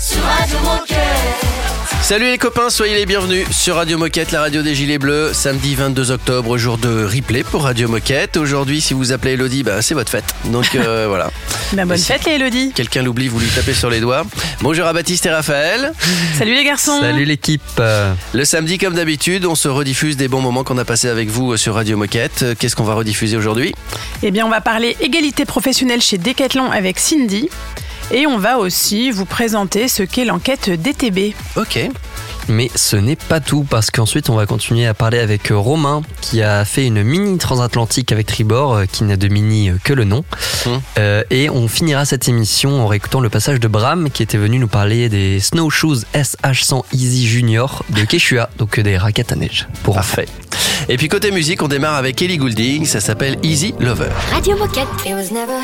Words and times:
sur 0.00 0.22
Radio 0.22 0.58
Moquette. 0.60 0.96
Salut 2.00 2.24
les 2.30 2.38
copains, 2.38 2.70
soyez 2.70 2.94
les 2.94 3.04
bienvenus 3.04 3.46
sur 3.50 3.76
Radio 3.76 3.98
Moquette, 3.98 4.32
la 4.32 4.40
radio 4.40 4.62
des 4.62 4.74
Gilets 4.74 4.98
Bleus, 4.98 5.34
samedi 5.34 5.74
22 5.74 6.10
octobre, 6.10 6.56
jour 6.56 6.78
de 6.78 7.04
replay 7.04 7.42
pour 7.42 7.64
Radio 7.64 7.86
Moquette. 7.86 8.38
Aujourd'hui, 8.38 8.80
si 8.80 8.94
vous 8.94 9.12
appelez 9.12 9.34
Elodie, 9.34 9.62
bah, 9.62 9.82
c'est 9.82 9.92
votre 9.92 10.10
fête. 10.10 10.34
Donc 10.46 10.74
euh, 10.74 11.04
voilà. 11.08 11.30
Bah, 11.74 11.84
bonne 11.84 11.98
fête 11.98 12.24
les 12.24 12.32
Elodie. 12.32 12.72
Quelqu'un 12.74 13.02
l'oublie, 13.02 13.28
vous 13.28 13.38
lui 13.38 13.48
tapez 13.48 13.74
sur 13.74 13.90
les 13.90 14.00
doigts. 14.00 14.24
Bonjour 14.62 14.86
à 14.86 14.94
Baptiste 14.94 15.26
et 15.26 15.30
Raphaël. 15.30 15.92
Salut 16.38 16.54
les 16.54 16.64
garçons. 16.64 16.98
Salut 16.98 17.26
l'équipe. 17.26 17.60
Le 18.32 18.44
samedi, 18.46 18.78
comme 18.78 18.94
d'habitude, 18.94 19.44
on 19.44 19.54
se 19.54 19.68
rediffuse 19.68 20.16
des 20.16 20.28
bons 20.28 20.40
moments 20.40 20.64
qu'on 20.64 20.78
a 20.78 20.86
passés 20.86 21.08
avec 21.08 21.28
vous 21.28 21.58
sur 21.58 21.74
Radio 21.74 21.98
Moquette. 21.98 22.56
Qu'est-ce 22.58 22.74
qu'on 22.74 22.84
va 22.84 22.94
rediffuser 22.94 23.36
aujourd'hui? 23.36 23.74
Eh 24.22 24.30
bien, 24.30 24.46
on 24.46 24.50
va 24.50 24.62
parler 24.62 24.96
égalité 25.00 25.44
professionnelle 25.44 26.00
chez 26.00 26.16
Decathlon 26.16 26.70
avec 26.70 26.98
Cindy. 26.98 27.50
Et 28.12 28.26
on 28.26 28.38
va 28.38 28.58
aussi 28.58 29.10
vous 29.10 29.24
présenter 29.24 29.86
ce 29.86 30.02
qu'est 30.02 30.24
l'enquête 30.24 30.68
DTB. 30.70 31.34
Ok. 31.56 31.88
Mais 32.48 32.68
ce 32.74 32.96
n'est 32.96 33.16
pas 33.16 33.38
tout 33.38 33.64
parce 33.68 33.92
qu'ensuite 33.92 34.28
on 34.28 34.34
va 34.34 34.46
continuer 34.46 34.86
à 34.86 34.94
parler 34.94 35.20
avec 35.20 35.52
euh, 35.52 35.56
Romain 35.56 36.02
qui 36.20 36.42
a 36.42 36.64
fait 36.64 36.84
une 36.86 37.04
mini 37.04 37.38
transatlantique 37.38 38.10
avec 38.10 38.26
Tribord 38.26 38.74
euh, 38.74 38.84
qui 38.86 39.04
n'a 39.04 39.16
de 39.16 39.28
mini 39.28 39.70
euh, 39.70 39.76
que 39.84 39.92
le 39.92 40.02
nom. 40.02 40.24
Hum. 40.66 40.80
Euh, 40.98 41.22
et 41.30 41.48
on 41.48 41.68
finira 41.68 42.04
cette 42.04 42.28
émission 42.28 42.82
en 42.82 42.88
réécoutant 42.88 43.20
le 43.20 43.28
passage 43.28 43.60
de 43.60 43.68
Bram 43.68 44.10
qui 44.10 44.24
était 44.24 44.38
venu 44.38 44.58
nous 44.58 44.66
parler 44.66 45.08
des 45.08 45.38
Snowshoes 45.38 46.02
SH100 46.14 46.82
Easy 46.92 47.28
Junior 47.28 47.84
de 47.90 48.02
Quechua, 48.04 48.50
donc 48.58 48.80
des 48.80 48.98
raquettes 48.98 49.30
à 49.30 49.36
neige. 49.36 49.68
Pour 49.84 49.94
Parfait. 49.94 50.26
Et 50.88 50.96
puis 50.96 51.08
côté 51.08 51.30
musique, 51.30 51.62
on 51.62 51.68
démarre 51.68 51.94
avec 51.94 52.20
Ellie 52.20 52.38
Goulding, 52.38 52.86
ça 52.86 53.00
s'appelle 53.00 53.38
Easy 53.44 53.74
Lover. 53.78 54.10
Radio 54.32 54.56
Moquette. 54.56 54.88
It 55.06 55.14
was 55.14 55.30
never 55.30 55.62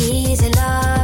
easy 0.00 0.50
lover 0.50 1.01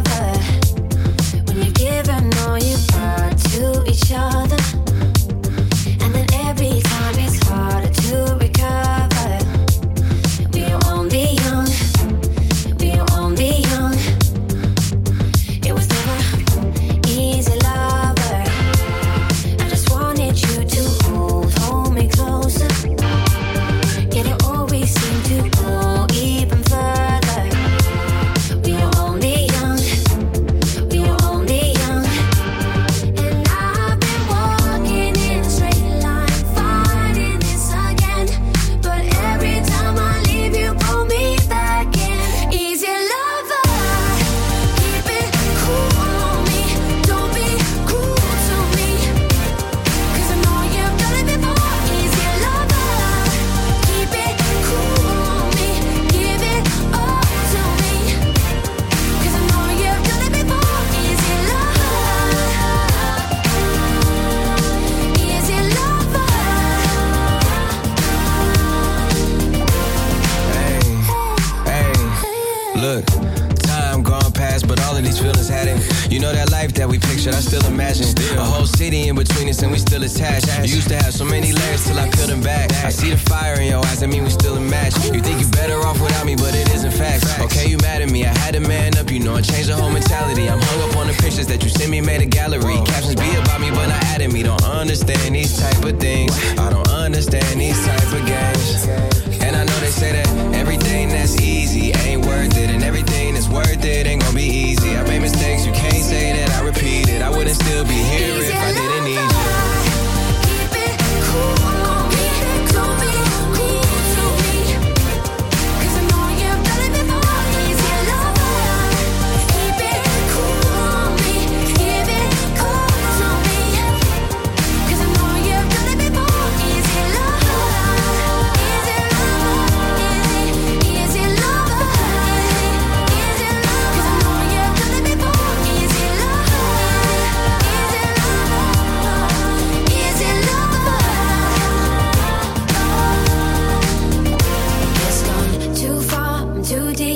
each 3.98 4.12
other. 4.12 4.77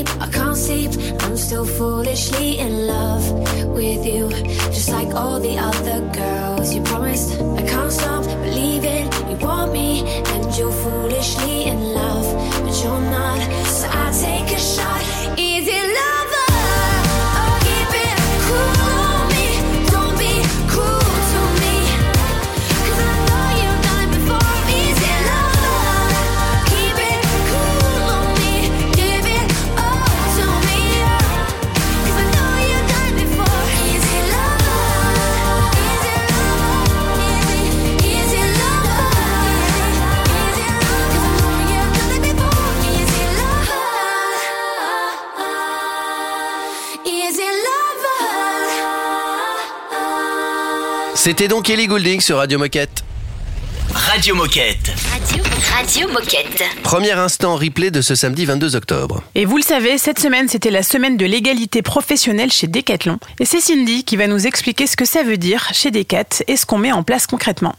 Deep, 0.04 0.20
I 0.20 0.28
can't 0.28 0.56
sleep. 0.56 0.90
I'm 1.22 1.36
still 1.36 1.64
foolishly 1.64 2.58
in 2.58 2.86
love 2.86 3.24
with 3.68 4.04
you, 4.06 4.28
just 4.70 4.90
like 4.90 5.14
all 5.14 5.40
the 5.40 5.56
other 5.58 6.00
girls. 6.12 6.74
You 6.74 6.82
promised 6.82 7.40
I 7.40 7.62
can't 7.62 7.92
stop 7.92 8.24
believing 8.24 9.04
you 9.30 9.36
want 9.36 9.72
me, 9.72 10.02
and 10.32 10.56
you're 10.56 10.72
foolishly 10.72 11.64
in 11.64 11.78
love, 11.94 12.26
but 12.64 12.74
you're 12.82 13.00
not. 13.16 13.40
So 13.66 13.88
I 13.90 14.10
take 14.24 14.56
a 14.56 14.60
shot, 14.60 15.38
easy 15.38 15.72
lover. 15.72 16.12
Oh, 16.14 16.22
C'était 51.24 51.46
donc 51.46 51.70
Ellie 51.70 51.86
Goulding 51.86 52.20
sur 52.20 52.38
Radio 52.38 52.58
Moquette. 52.58 53.04
Radio 53.94 54.34
Moquette. 54.34 54.90
Radio, 55.12 55.42
Radio 55.74 56.06
Moquette. 56.08 56.62
Premier 56.82 57.12
instant 57.12 57.56
replay 57.56 57.90
de 57.90 58.00
ce 58.02 58.14
samedi 58.14 58.44
22 58.44 58.76
octobre. 58.76 59.22
Et 59.34 59.44
vous 59.44 59.56
le 59.56 59.62
savez, 59.62 59.96
cette 59.98 60.19
semaine, 60.19 60.48
c'était 60.48 60.70
la 60.70 60.82
semaine 60.82 61.16
de 61.16 61.24
l'égalité 61.24 61.82
professionnelle 61.82 62.50
chez 62.52 62.66
Decathlon. 62.66 63.19
Et 63.40 63.44
c'est 63.44 63.60
Cindy 63.60 64.04
qui 64.04 64.16
va 64.16 64.26
nous 64.26 64.46
expliquer 64.46 64.86
ce 64.86 64.96
que 64.96 65.04
ça 65.04 65.22
veut 65.22 65.36
dire 65.36 65.69
chez 65.72 65.90
Decat 65.90 66.24
et 66.48 66.56
ce 66.56 66.66
qu'on 66.66 66.78
met 66.78 66.92
en 66.92 67.02
place 67.02 67.26
concrètement. 67.26 67.74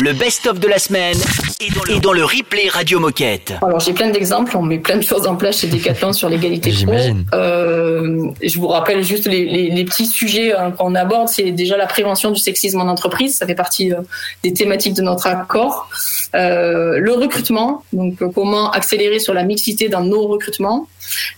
Le 0.00 0.12
best-of 0.12 0.58
de 0.60 0.68
la 0.68 0.78
semaine 0.78 1.16
est 1.60 1.74
dans, 1.74 1.82
le, 1.84 1.92
est 1.96 2.00
dans 2.00 2.12
le 2.12 2.24
replay 2.24 2.68
Radio 2.68 3.00
Moquette. 3.00 3.52
Alors 3.62 3.80
j'ai 3.80 3.92
plein 3.92 4.10
d'exemples, 4.10 4.56
on 4.56 4.62
met 4.62 4.78
plein 4.78 4.96
de 4.96 5.02
choses 5.04 5.26
en 5.26 5.36
place 5.36 5.60
chez 5.60 5.66
Decathlon 5.66 6.12
sur 6.12 6.28
l'égalité. 6.28 6.70
J'imagine. 6.70 7.26
Euh, 7.34 8.28
je 8.42 8.58
vous 8.58 8.68
rappelle 8.68 9.02
juste 9.04 9.26
les, 9.26 9.44
les- 9.46 9.70
les 9.70 9.84
petits 9.84 10.06
sujets 10.06 10.54
euh, 10.54 10.70
qu'on 10.70 10.94
aborde, 10.94 11.28
c'est 11.28 11.50
déjà 11.52 11.76
la 11.76 11.86
prévention 11.86 12.30
du 12.30 12.40
sexisme 12.40 12.80
en 12.80 12.88
entreprise, 12.88 13.36
ça 13.36 13.46
fait 13.46 13.54
partie 13.54 13.92
euh, 13.92 13.96
des 14.42 14.52
thématiques 14.52 14.94
de 14.94 15.02
notre 15.02 15.26
accord. 15.26 15.88
Euh, 16.34 16.98
le 16.98 17.09
recrutement, 17.12 17.84
donc 17.92 18.20
euh, 18.22 18.28
comment 18.34 18.70
accélérer 18.70 19.18
sur 19.18 19.34
la 19.34 19.42
mixité 19.42 19.88
dans 19.88 20.02
nos 20.02 20.26
recrutements. 20.26 20.88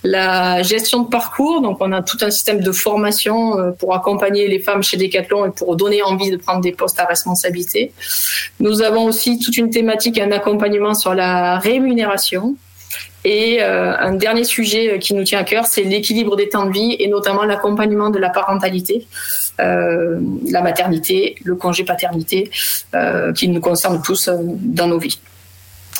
La 0.05 0.63
gestion 0.63 1.03
de 1.03 1.09
parcours, 1.09 1.61
donc 1.61 1.79
on 1.81 1.93
a 1.93 2.03
tout 2.03 2.19
un 2.23 2.31
système 2.31 2.61
de 2.61 2.73
formation 2.73 3.59
euh, 3.59 3.71
pour 3.71 3.95
accompagner 3.95 4.49
les 4.49 4.59
femmes 4.59 4.83
chez 4.83 4.97
Decathlon 4.97 5.47
et 5.47 5.51
pour 5.51 5.77
donner 5.77 6.03
envie 6.03 6.31
de 6.31 6.37
prendre 6.37 6.61
des 6.61 6.73
postes 6.73 7.01
à 7.01 7.05
responsabilité. 7.05 7.93
Nous 8.61 8.83
avons 8.83 9.05
aussi 9.05 9.39
toute 9.39 9.57
une 9.57 9.71
thématique, 9.71 10.19
un 10.19 10.33
accompagnement 10.33 10.95
sur 10.95 11.15
la 11.15 11.59
rémunération. 11.59 12.57
Et 13.25 13.63
euh, 13.63 13.97
un 13.97 14.15
dernier 14.15 14.43
sujet 14.43 14.99
qui 14.99 15.15
nous 15.15 15.23
tient 15.23 15.39
à 15.39 15.45
cœur, 15.45 15.67
c'est 15.67 15.85
l'équilibre 15.85 16.35
des 16.35 16.49
temps 16.49 16.67
de 16.67 16.73
vie 16.73 16.97
et 16.99 17.07
notamment 17.07 17.45
l'accompagnement 17.45 18.11
de 18.11 18.19
la 18.19 18.31
parentalité, 18.31 19.07
la 19.59 20.61
maternité, 20.61 21.37
le 21.45 21.55
congé 21.55 21.85
paternité, 21.85 22.51
qui 23.37 23.47
nous 23.47 23.61
concerne 23.61 24.03
tous 24.03 24.29
dans 24.29 24.89
nos 24.89 24.99
vies. 24.99 25.21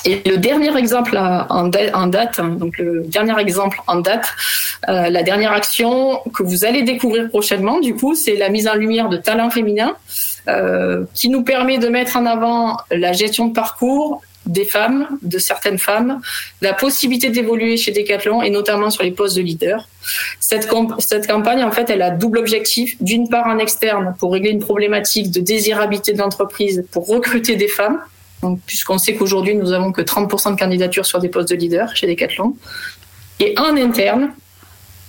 Et 0.05 0.21
le 0.29 0.37
dernier 0.37 0.77
exemple 0.77 1.17
en, 1.17 1.69
da- 1.69 1.95
en 1.95 2.09
date, 2.09 2.41
hein, 2.41 2.57
donc 2.59 2.79
le 2.79 3.03
dernier 3.07 3.39
exemple 3.41 3.79
en 3.87 4.01
date, 4.01 4.27
euh, 4.89 5.11
la 5.11 5.23
dernière 5.23 5.53
action 5.53 6.21
que 6.35 6.43
vous 6.43 6.65
allez 6.65 6.83
découvrir 6.83 7.29
prochainement, 7.29 7.79
du 7.79 7.95
coup, 7.95 8.15
c'est 8.15 8.37
la 8.37 8.49
mise 8.49 8.67
en 8.67 8.75
lumière 8.75 9.09
de 9.09 9.17
talents 9.17 9.51
féminins, 9.51 9.95
euh, 10.49 11.05
qui 11.15 11.29
nous 11.29 11.45
permet 11.45 11.79
de 11.79 11.89
mettre 11.89 12.17
en 12.17 12.27
avant 12.27 12.79
la 12.91 13.13
gestion 13.13 13.47
de 13.47 13.53
parcours 13.53 14.23
des 14.45 14.65
femmes, 14.65 15.07
de 15.23 15.39
certaines 15.39 15.79
femmes, 15.79 16.21
la 16.63 16.73
possibilité 16.73 17.31
d'évoluer 17.31 17.77
chez 17.77 17.93
Decathlon 17.93 18.43
et 18.43 18.51
notamment 18.51 18.91
sur 18.91 19.05
les 19.05 19.13
postes 19.13 19.37
de 19.37 19.43
leader. 19.43 19.87
Cette, 20.41 20.69
cette 20.99 21.29
campagne, 21.29 21.63
en 21.63 21.71
fait, 21.71 21.89
elle 21.91 22.03
a 22.03 22.11
double 22.11 22.39
objectif. 22.39 22.97
D'une 23.01 23.29
part, 23.29 23.47
en 23.47 23.59
externe, 23.59 24.17
pour 24.19 24.33
régler 24.33 24.51
une 24.51 24.59
problématique 24.59 25.31
de 25.31 25.41
désirabilité 25.41 26.13
de 26.13 26.19
l'entreprise, 26.19 26.85
pour 26.91 27.07
recruter 27.07 27.55
des 27.55 27.69
femmes. 27.69 28.01
Puisqu'on 28.67 28.99
sait 28.99 29.15
qu'aujourd'hui, 29.15 29.55
nous 29.55 29.73
avons 29.73 29.93
que 29.93 30.03
30% 30.03 30.55
de 30.55 30.59
candidatures 30.59 31.07
sur 31.07 31.19
des 31.21 31.29
postes 31.29 31.51
de 31.51 31.55
leader 31.55 31.95
chez 31.95 32.07
Decathlon. 32.07 32.57
Et 33.41 33.55
en 33.59 33.77
interne, 33.77 34.33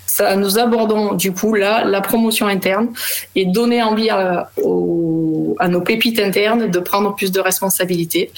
ça, 0.05 0.35
nous 0.35 0.59
abordons 0.59 1.13
du 1.13 1.31
coup 1.33 1.55
là 1.55 1.83
la 1.85 1.99
promotion 1.99 2.45
interne 2.45 2.89
et 3.33 3.45
donner 3.45 3.81
envie 3.81 4.11
à, 4.11 4.51
nos 4.57 5.81
pépites 5.81 6.19
internes 6.19 6.69
de 6.69 6.79
prendre 6.79 7.15
plus 7.15 7.31
de 7.31 7.39
responsabilités. 7.39 8.31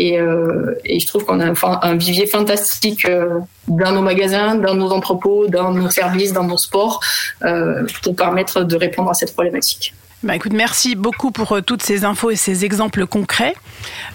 Et, 0.00 0.18
euh, 0.18 0.74
je 0.84 1.06
trouve 1.06 1.24
qu'on 1.24 1.38
a 1.40 1.52
un 1.82 1.94
vivier 1.96 2.26
fantastique 2.26 3.04
euh, 3.04 3.38
dans 3.68 3.92
nos 3.92 4.02
magasins, 4.02 4.56
dans 4.56 4.74
nos 4.74 4.90
entrepôts, 4.90 5.46
dans 5.46 5.72
nos 5.72 5.90
services, 5.90 6.32
dans 6.32 6.44
nos 6.44 6.58
sports, 6.58 7.00
euh, 7.44 7.86
pour 8.02 8.16
permettre 8.16 8.64
de 8.64 8.76
répondre 8.76 9.10
à 9.10 9.14
cette 9.14 9.32
problématique. 9.32 9.94
Bah 10.22 10.36
écoute, 10.36 10.52
merci 10.52 10.96
beaucoup 10.96 11.30
pour 11.30 11.52
euh, 11.52 11.60
toutes 11.62 11.82
ces 11.82 12.04
infos 12.04 12.30
et 12.30 12.36
ces 12.36 12.66
exemples 12.66 13.06
concrets. 13.06 13.54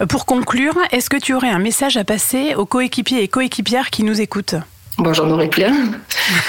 Euh, 0.01 0.05
Pour 0.05 0.27
conclure, 0.27 0.77
est-ce 0.91 1.09
que 1.09 1.17
tu 1.17 1.33
aurais 1.33 1.49
un 1.49 1.57
message 1.57 1.97
à 1.97 2.03
passer 2.03 2.53
aux 2.53 2.67
coéquipiers 2.67 3.23
et 3.23 3.27
coéquipières 3.27 3.89
qui 3.89 4.03
nous 4.03 4.21
écoutent? 4.21 4.55
Bon, 4.97 5.13
j'en 5.13 5.29
aurais 5.29 5.49
plein. 5.49 5.73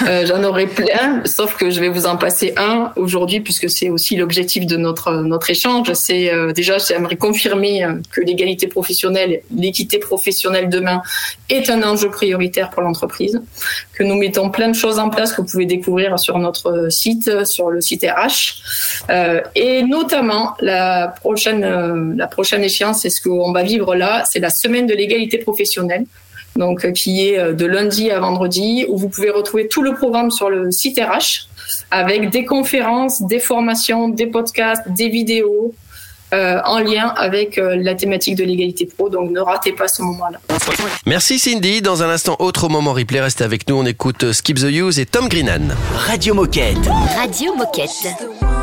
Euh, 0.07 0.25
j'en 0.25 0.43
aurais 0.43 0.65
plein, 0.65 1.21
sauf 1.25 1.55
que 1.55 1.69
je 1.69 1.79
vais 1.79 1.89
vous 1.89 2.07
en 2.07 2.17
passer 2.17 2.51
un 2.57 2.91
aujourd'hui, 2.95 3.41
puisque 3.41 3.69
c'est 3.69 3.89
aussi 3.89 4.15
l'objectif 4.15 4.65
de 4.65 4.75
notre 4.75 5.11
notre 5.21 5.51
échange. 5.51 5.93
C'est 5.93 6.33
euh, 6.33 6.51
déjà, 6.51 6.79
j'aimerais 6.79 7.15
confirmer 7.15 7.83
euh, 7.83 7.93
que 8.11 8.21
l'égalité 8.21 8.65
professionnelle, 8.65 9.41
l'équité 9.55 9.99
professionnelle 9.99 10.69
demain 10.69 11.03
est 11.49 11.69
un 11.69 11.83
enjeu 11.83 12.09
prioritaire 12.09 12.71
pour 12.71 12.81
l'entreprise. 12.81 13.39
Que 13.93 14.03
nous 14.03 14.15
mettons 14.15 14.49
plein 14.49 14.69
de 14.69 14.75
choses 14.75 14.97
en 14.97 15.09
place 15.09 15.31
que 15.31 15.41
vous 15.41 15.47
pouvez 15.47 15.67
découvrir 15.67 16.17
sur 16.17 16.39
notre 16.39 16.87
site, 16.89 17.45
sur 17.45 17.69
le 17.69 17.81
site 17.81 18.03
RH, 18.03 18.63
Euh, 19.09 19.41
et 19.55 19.83
notamment 19.83 20.55
la 20.59 21.07
prochaine 21.07 21.63
euh, 21.63 22.13
la 22.15 22.27
prochaine 22.27 22.63
échéance, 22.63 23.01
c'est 23.01 23.09
ce 23.09 23.21
qu'on 23.21 23.51
va 23.51 23.63
vivre 23.63 23.95
là, 23.95 24.23
c'est 24.29 24.39
la 24.39 24.49
semaine 24.49 24.85
de 24.85 24.93
l'égalité 24.93 25.37
professionnelle 25.37 26.05
donc 26.57 26.83
euh, 26.83 26.91
qui 26.91 27.27
est 27.27 27.39
euh, 27.39 27.53
de 27.53 27.65
lundi 27.65 28.11
à 28.11 28.19
vendredi, 28.19 28.85
où 28.89 28.97
vous 28.97 29.09
pouvez 29.09 29.29
retrouver 29.29 29.67
tout 29.67 29.81
le 29.83 29.93
programme 29.93 30.31
sur 30.31 30.49
le 30.49 30.71
site 30.71 30.99
RH, 30.99 31.47
avec 31.91 32.29
des 32.29 32.45
conférences, 32.45 33.21
des 33.21 33.39
formations, 33.39 34.09
des 34.09 34.27
podcasts, 34.27 34.83
des 34.89 35.09
vidéos. 35.09 35.73
euh, 36.33 36.59
en 36.65 36.79
lien 36.79 37.07
avec 37.15 37.57
euh, 37.57 37.77
la 37.81 37.95
thématique 37.95 38.35
de 38.35 38.43
l'égalité 38.43 38.85
pro, 38.85 39.07
donc 39.07 39.31
ne 39.31 39.39
ratez 39.39 39.71
pas 39.71 39.87
ce 39.87 40.01
moment-là. 40.01 40.39
Merci 41.05 41.39
Cindy. 41.39 41.81
Dans 41.81 42.03
un 42.03 42.09
instant, 42.09 42.35
autre 42.39 42.67
moment 42.67 42.91
replay. 42.91 43.21
Restez 43.21 43.45
avec 43.45 43.69
nous. 43.69 43.75
On 43.77 43.85
écoute 43.85 44.33
Skip 44.33 44.57
the 44.57 44.63
Use 44.69 44.99
et 44.99 45.05
Tom 45.05 45.29
Greenan. 45.29 45.69
Radio 45.95 46.33
Moquette. 46.33 46.85
Radio 47.15 47.55
Moquette. 47.55 48.56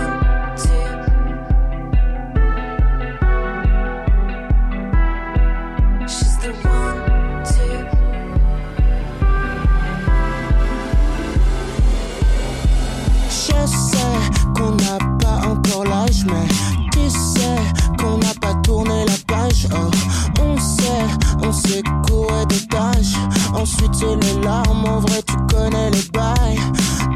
On 21.46 21.52
sait 21.52 21.82
courir 22.08 22.46
des 22.46 22.66
tâches. 22.66 23.16
Ensuite, 23.54 23.94
c'est 23.94 24.16
les 24.16 24.40
larmes, 24.42 24.84
en 24.86 25.00
vrai, 25.00 25.22
tu 25.26 25.36
connais 25.54 25.90
les 25.90 26.02
bails. 26.12 26.58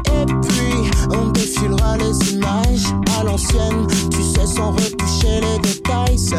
Et 0.05 0.25
puis, 0.25 0.91
on 1.11 1.29
défilera 1.29 1.97
les 1.97 2.33
images 2.33 2.93
à 3.19 3.23
l'ancienne, 3.23 3.87
tu 4.11 4.21
sais, 4.21 4.45
sans 4.45 4.71
retoucher 4.71 5.41
les 5.41 5.59
détails. 5.59 6.17
So, 6.17 6.35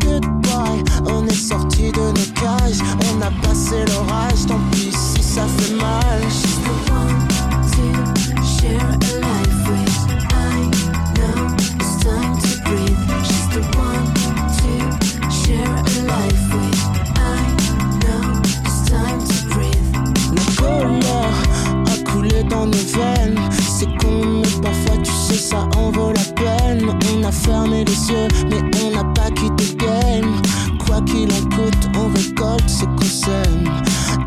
goodbye, 0.00 0.82
on 1.06 1.26
est 1.26 1.32
sorti 1.32 1.92
de 1.92 2.00
nos 2.00 2.32
cages. 2.34 2.80
On 3.12 3.22
a 3.22 3.30
passé 3.46 3.84
l'orage, 3.86 4.46
tant 4.46 4.60
pis 4.72 4.92
si 4.92 5.22
ça 5.22 5.46
fait 5.46 5.74
mal. 5.74 5.88
Dans 22.48 22.66
nos 22.66 22.72
veines. 22.72 23.38
C'est 23.50 23.86
con, 23.98 24.42
mais 24.42 24.62
parfois 24.62 24.96
tu 25.02 25.10
sais, 25.10 25.38
ça 25.38 25.68
en 25.76 25.90
vaut 25.90 26.12
la 26.12 26.24
peine. 26.34 26.86
On 27.12 27.24
a 27.24 27.32
fermé 27.32 27.84
les 27.84 28.10
yeux, 28.10 28.28
mais 28.50 28.60
on 28.82 28.90
n'a 28.96 29.04
pas 29.14 29.30
quitté 29.30 29.64
le 29.64 29.86
game. 29.86 30.42
Quoi 30.86 31.00
qu'il 31.02 31.30
en 31.32 31.44
coûte, 31.56 31.88
on 31.96 32.08
récolte 32.08 32.68
ce 32.68 32.84
qu'on 32.84 33.04
sème. 33.04 33.64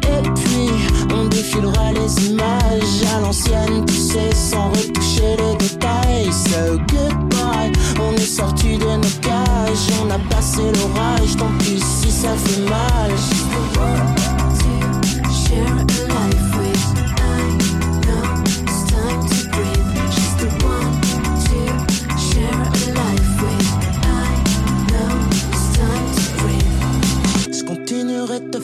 Et 0.04 0.30
puis, 0.36 0.70
on 1.14 1.26
défilera 1.26 1.94
les 1.94 2.28
images 2.28 3.04
à 3.16 3.22
l'ancienne, 3.22 3.86
tu 3.88 3.96
sais, 3.96 4.34
sans 4.34 4.70
retoucher 4.70 5.38
les 5.38 5.56
détails. 5.58 6.32
So 6.32 6.78
goodbye, 6.90 7.72
on 8.00 8.14
est 8.16 8.20
sorti 8.20 8.78
de 8.78 8.86
nos 8.86 9.16
cages, 9.22 9.90
on 10.04 10.10
a 10.10 10.20
passé 10.30 10.62
l'orage, 10.62 11.36
tant 11.38 11.52
pis 11.60 11.80
si 11.80 12.12
ça 12.12 12.36
fait 12.36 12.62
mal. 12.70 13.12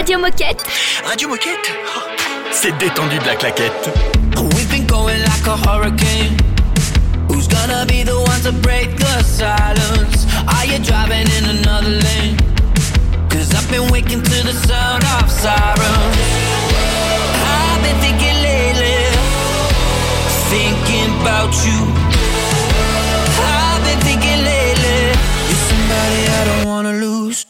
Radio 0.00 0.18
Moquette. 0.18 0.62
Radio 1.04 1.28
Moquette 1.28 1.70
oh, 1.94 2.00
C'est 2.52 2.74
détendu 2.78 3.18
de 3.18 3.26
la 3.26 3.36
claquette. 3.36 3.90
We've 4.54 4.70
been 4.70 4.86
going 4.86 5.20
like 5.20 5.46
a 5.46 5.58
hurricane. 5.58 6.38
Who's 7.28 7.46
gonna 7.46 7.84
be 7.84 8.02
the 8.02 8.18
one 8.18 8.40
to 8.44 8.52
break 8.62 8.96
the 8.96 9.22
silence? 9.22 10.24
Are 10.48 10.64
you 10.64 10.78
driving 10.78 11.28
in 11.36 11.44
another 11.58 11.90
lane? 11.90 12.38
Cause 13.28 13.54
I've 13.54 13.70
been 13.70 13.92
waking 13.92 14.22
to 14.22 14.42
the 14.42 14.54
sound 14.64 15.04
of 15.20 15.30
sirens. 15.30 16.16
I've 17.44 17.82
been 17.84 18.00
thinking 18.00 18.36
lately, 18.40 19.04
thinking 20.48 21.12
about 21.20 21.52
you. 21.60 21.76
I've 23.36 23.84
been 23.84 24.00
thinking 24.00 24.44
lately, 24.48 25.12
you're 25.44 25.64
somebody 25.68 26.20
I 26.24 26.44
don't 26.46 26.68
wanna 26.68 26.92
lose. 26.94 27.49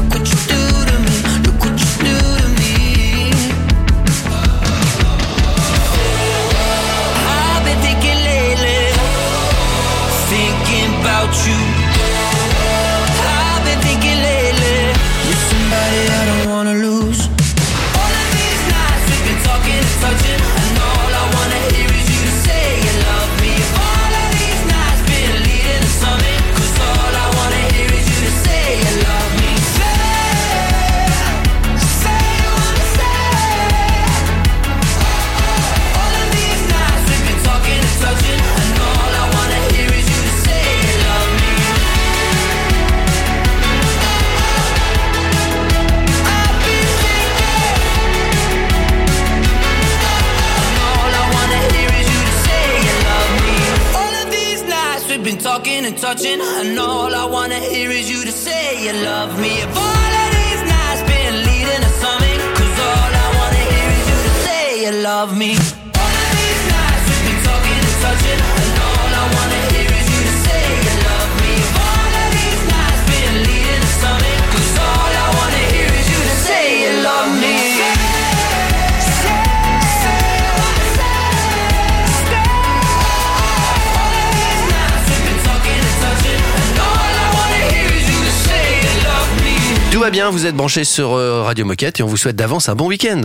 You. 11.33 11.70
Georgian 56.11 56.41
va 90.01 90.09
bien, 90.09 90.31
vous 90.31 90.47
êtes 90.47 90.55
branchés 90.55 90.83
sur 90.83 91.13
euh, 91.13 91.43
Radio 91.43 91.63
Moquette 91.63 91.99
et 91.99 92.03
on 92.03 92.07
vous 92.07 92.17
souhaite 92.17 92.35
d'avance 92.35 92.69
un 92.69 92.75
bon 92.75 92.87
week-end. 92.87 93.21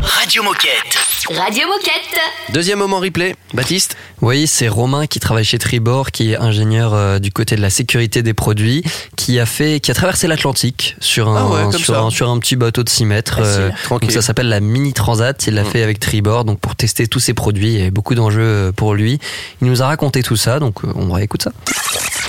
Radio 0.00 0.42
Moquette. 0.42 0.96
Radio 1.36 1.68
Moquette. 1.68 2.18
Deuxième 2.54 2.78
moment 2.78 2.98
replay, 2.98 3.36
Baptiste 3.52 3.96
Oui, 4.22 4.46
c'est 4.46 4.68
Romain 4.68 5.06
qui 5.06 5.20
travaille 5.20 5.44
chez 5.44 5.58
Tribord, 5.58 6.10
qui 6.10 6.32
est 6.32 6.36
ingénieur 6.36 6.94
euh, 6.94 7.18
du 7.18 7.30
côté 7.30 7.56
de 7.56 7.60
la 7.60 7.68
sécurité 7.68 8.22
des 8.22 8.32
produits, 8.32 8.82
qui 9.16 9.38
a 9.38 9.44
fait, 9.44 9.80
qui 9.80 9.90
a 9.90 9.94
traversé 9.94 10.26
l'Atlantique 10.28 10.96
sur 11.00 11.28
un, 11.28 11.36
Ah 11.36 11.66
ouais, 11.68 11.78
sur 11.78 11.98
un, 12.06 12.10
sur 12.10 12.30
un 12.30 12.38
petit 12.38 12.56
bateau 12.56 12.82
de 12.84 12.88
6 12.88 13.04
mètres. 13.04 13.36
Facile, 13.44 13.60
euh, 13.62 13.70
donc 13.90 14.10
ça 14.10 14.22
s'appelle 14.22 14.48
la 14.48 14.60
Mini 14.60 14.94
Transat. 14.94 15.46
Il 15.46 15.54
l'a 15.54 15.62
Mm. 15.62 15.66
fait 15.70 15.82
avec 15.82 16.00
Tribord, 16.00 16.44
donc 16.46 16.58
pour 16.58 16.74
tester 16.74 17.06
tous 17.06 17.20
ses 17.20 17.34
produits. 17.34 17.74
Il 17.74 17.80
y 17.84 17.86
a 17.86 17.90
beaucoup 17.90 18.14
d'enjeux 18.14 18.40
euh, 18.42 18.72
pour 18.72 18.94
lui. 18.94 19.18
Il 19.60 19.68
nous 19.68 19.82
a 19.82 19.86
raconté 19.86 20.22
tout 20.22 20.36
ça, 20.36 20.58
donc 20.58 20.80
on 20.94 21.12
réécoute 21.12 21.42
ça. 21.42 21.52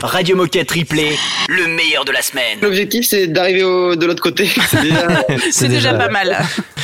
Radio 0.02 0.36
Moquette 0.36 0.70
Replay, 0.72 1.16
le 1.48 1.68
meilleur 1.68 2.04
de 2.04 2.12
la 2.12 2.22
semaine. 2.22 2.60
L'objectif, 2.62 3.08
c'est 3.08 3.28
d'arriver 3.28 3.53
au- 3.62 3.96
de 3.96 4.06
l'autre 4.06 4.24
côté. 4.24 4.48
C'est 5.52 5.68
déjà- 5.68 5.94
pas 5.94 6.10
mal. 6.10 6.38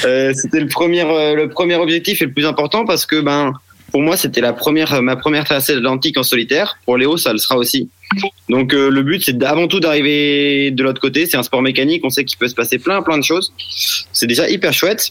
Euh, 0.05 0.33
c'était 0.35 0.59
le 0.59 0.67
premier, 0.67 1.01
euh, 1.01 1.33
le 1.35 1.49
premier 1.49 1.75
objectif 1.75 2.21
et 2.21 2.25
le 2.25 2.31
plus 2.33 2.45
important 2.45 2.85
parce 2.85 3.05
que 3.05 3.19
ben, 3.21 3.53
pour 3.91 4.01
moi, 4.01 4.15
c'était 4.17 4.41
la 4.41 4.53
première, 4.53 5.01
ma 5.01 5.15
première 5.15 5.45
traversée 5.45 5.73
de 5.73 5.79
l'Atlantique 5.79 6.17
en 6.17 6.23
solitaire. 6.23 6.77
Pour 6.85 6.97
Léo, 6.97 7.17
ça 7.17 7.31
le 7.31 7.39
sera 7.39 7.55
aussi. 7.57 7.89
Donc 8.49 8.73
euh, 8.73 8.89
le 8.89 9.01
but, 9.01 9.23
c'est 9.25 9.41
avant 9.43 9.67
tout 9.67 9.79
d'arriver 9.79 10.69
de 10.71 10.83
l'autre 10.83 11.01
côté. 11.01 11.25
C'est 11.25 11.37
un 11.37 11.43
sport 11.43 11.61
mécanique. 11.63 12.03
On 12.05 12.09
sait 12.11 12.23
qu'il 12.25 12.37
peut 12.37 12.47
se 12.47 12.55
passer 12.55 12.77
plein, 12.77 13.01
plein 13.01 13.17
de 13.17 13.23
choses. 13.23 13.51
C'est 14.13 14.27
déjà 14.27 14.47
hyper 14.49 14.73
chouette. 14.73 15.09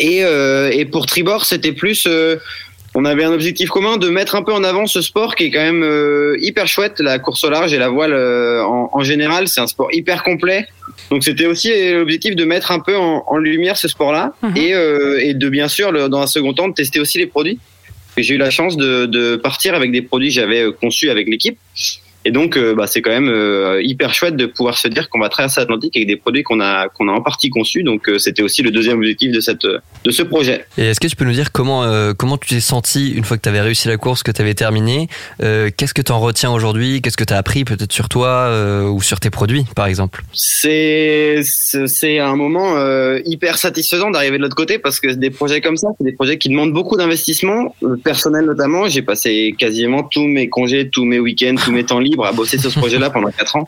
Et, 0.00 0.24
euh, 0.24 0.70
et 0.72 0.86
pour 0.86 1.06
Tribord, 1.06 1.44
c'était 1.44 1.72
plus. 1.72 2.06
euh, 2.08 2.36
on 2.94 3.04
avait 3.04 3.24
un 3.24 3.32
objectif 3.32 3.68
commun 3.70 3.96
de 3.96 4.08
mettre 4.08 4.34
un 4.36 4.42
peu 4.42 4.52
en 4.52 4.62
avant 4.64 4.86
ce 4.86 5.00
sport 5.02 5.34
qui 5.34 5.44
est 5.44 5.50
quand 5.50 5.62
même 5.62 5.82
euh, 5.82 6.36
hyper 6.40 6.66
chouette. 6.68 7.00
La 7.00 7.18
course 7.18 7.42
au 7.44 7.50
large 7.50 7.72
et 7.72 7.78
la 7.78 7.88
voile 7.88 8.12
euh, 8.12 8.62
en, 8.64 8.88
en 8.92 9.02
général, 9.02 9.48
c'est 9.48 9.60
un 9.60 9.66
sport 9.66 9.88
hyper 9.92 10.22
complet. 10.22 10.66
Donc 11.10 11.24
c'était 11.24 11.46
aussi 11.46 11.70
l'objectif 11.92 12.36
de 12.36 12.44
mettre 12.44 12.70
un 12.70 12.78
peu 12.80 12.96
en, 12.96 13.24
en 13.26 13.36
lumière 13.38 13.76
ce 13.76 13.88
sport-là 13.88 14.32
Mhm. 14.42 14.56
et, 14.56 14.74
euh, 14.74 15.18
et 15.20 15.34
de 15.34 15.48
bien 15.48 15.68
sûr, 15.68 15.90
le- 15.92 16.08
dans 16.08 16.20
un 16.20 16.26
second 16.26 16.52
temps, 16.54 16.68
de 16.68 16.74
tester 16.74 17.00
aussi 17.00 17.18
les 17.18 17.26
produits. 17.26 17.58
J'ai 18.16 18.34
eu 18.34 18.38
la 18.38 18.50
chance 18.50 18.76
de, 18.76 19.06
de 19.06 19.34
partir 19.34 19.74
avec 19.74 19.90
des 19.90 20.00
produits 20.02 20.28
que 20.28 20.34
j'avais 20.34 20.62
euh, 20.62 20.70
conçus 20.70 21.10
avec 21.10 21.28
l'équipe. 21.28 21.58
Et 22.24 22.30
donc, 22.30 22.56
euh, 22.56 22.74
bah, 22.74 22.86
c'est 22.86 23.02
quand 23.02 23.10
même 23.10 23.28
euh, 23.28 23.82
hyper 23.82 24.14
chouette 24.14 24.36
de 24.36 24.46
pouvoir 24.46 24.78
se 24.78 24.88
dire 24.88 25.10
qu'on 25.10 25.18
va 25.18 25.28
traverser 25.28 25.60
l'Atlantique 25.60 25.94
avec 25.96 26.08
des 26.08 26.16
produits 26.16 26.42
qu'on 26.42 26.60
a 26.60 26.88
qu'on 26.88 27.08
a 27.08 27.12
en 27.12 27.20
partie 27.20 27.50
conçus. 27.50 27.82
Donc, 27.82 28.08
euh, 28.08 28.18
c'était 28.18 28.42
aussi 28.42 28.62
le 28.62 28.70
deuxième 28.70 28.96
objectif 28.96 29.30
de 29.30 29.40
cette 29.40 29.64
de 29.64 30.10
ce 30.10 30.22
projet. 30.22 30.64
Et 30.78 30.86
est-ce 30.86 31.00
que 31.00 31.06
tu 31.06 31.16
peux 31.16 31.24
nous 31.24 31.32
dire 31.32 31.52
comment, 31.52 31.84
euh, 31.84 32.12
comment 32.16 32.38
tu 32.38 32.48
t'es 32.48 32.60
senti 32.60 33.10
une 33.10 33.24
fois 33.24 33.36
que 33.36 33.42
tu 33.42 33.48
avais 33.48 33.60
réussi 33.60 33.88
la 33.88 33.98
course, 33.98 34.22
que 34.22 34.30
tu 34.30 34.40
avais 34.40 34.54
terminé 34.54 35.08
Euh, 35.42 35.70
Qu'est-ce 35.76 35.94
que 35.94 36.02
tu 36.02 36.12
en 36.12 36.20
retiens 36.20 36.50
aujourd'hui? 36.50 37.02
Qu'est-ce 37.02 37.16
que 37.16 37.24
tu 37.24 37.34
as 37.34 37.36
appris 37.36 37.64
peut-être 37.64 37.92
sur 37.92 38.08
toi 38.08 38.28
euh, 38.28 38.88
ou 38.88 39.02
sur 39.02 39.20
tes 39.20 39.30
produits, 39.30 39.64
par 39.76 39.86
exemple? 39.86 40.22
C'est 40.32 41.40
c'est 41.42 42.18
un 42.18 42.36
moment 42.36 42.76
hyper 43.24 43.58
satisfaisant 43.58 44.10
d'arriver 44.10 44.38
de 44.38 44.42
l'autre 44.42 44.56
côté 44.56 44.78
parce 44.78 45.00
que 45.00 45.08
des 45.08 45.30
projets 45.30 45.60
comme 45.60 45.76
ça, 45.76 45.88
c'est 45.98 46.04
des 46.04 46.12
projets 46.12 46.38
qui 46.38 46.48
demandent 46.48 46.72
beaucoup 46.72 46.96
d'investissement 46.96 47.74
personnel 48.02 48.46
notamment. 48.46 48.88
J'ai 48.88 49.02
passé 49.02 49.54
quasiment 49.58 50.02
tous 50.02 50.26
mes 50.26 50.48
congés, 50.48 50.88
tous 50.90 51.04
mes 51.04 51.18
week-ends, 51.18 51.56
tous 51.62 51.72
mes 51.72 51.84
temps 51.84 51.98
libres 51.98 52.13
à 52.22 52.32
bosser 52.32 52.58
sur 52.58 52.70
ce 52.70 52.78
projet-là 52.78 53.10
pendant 53.10 53.30
quatre 53.30 53.56
ans. 53.56 53.66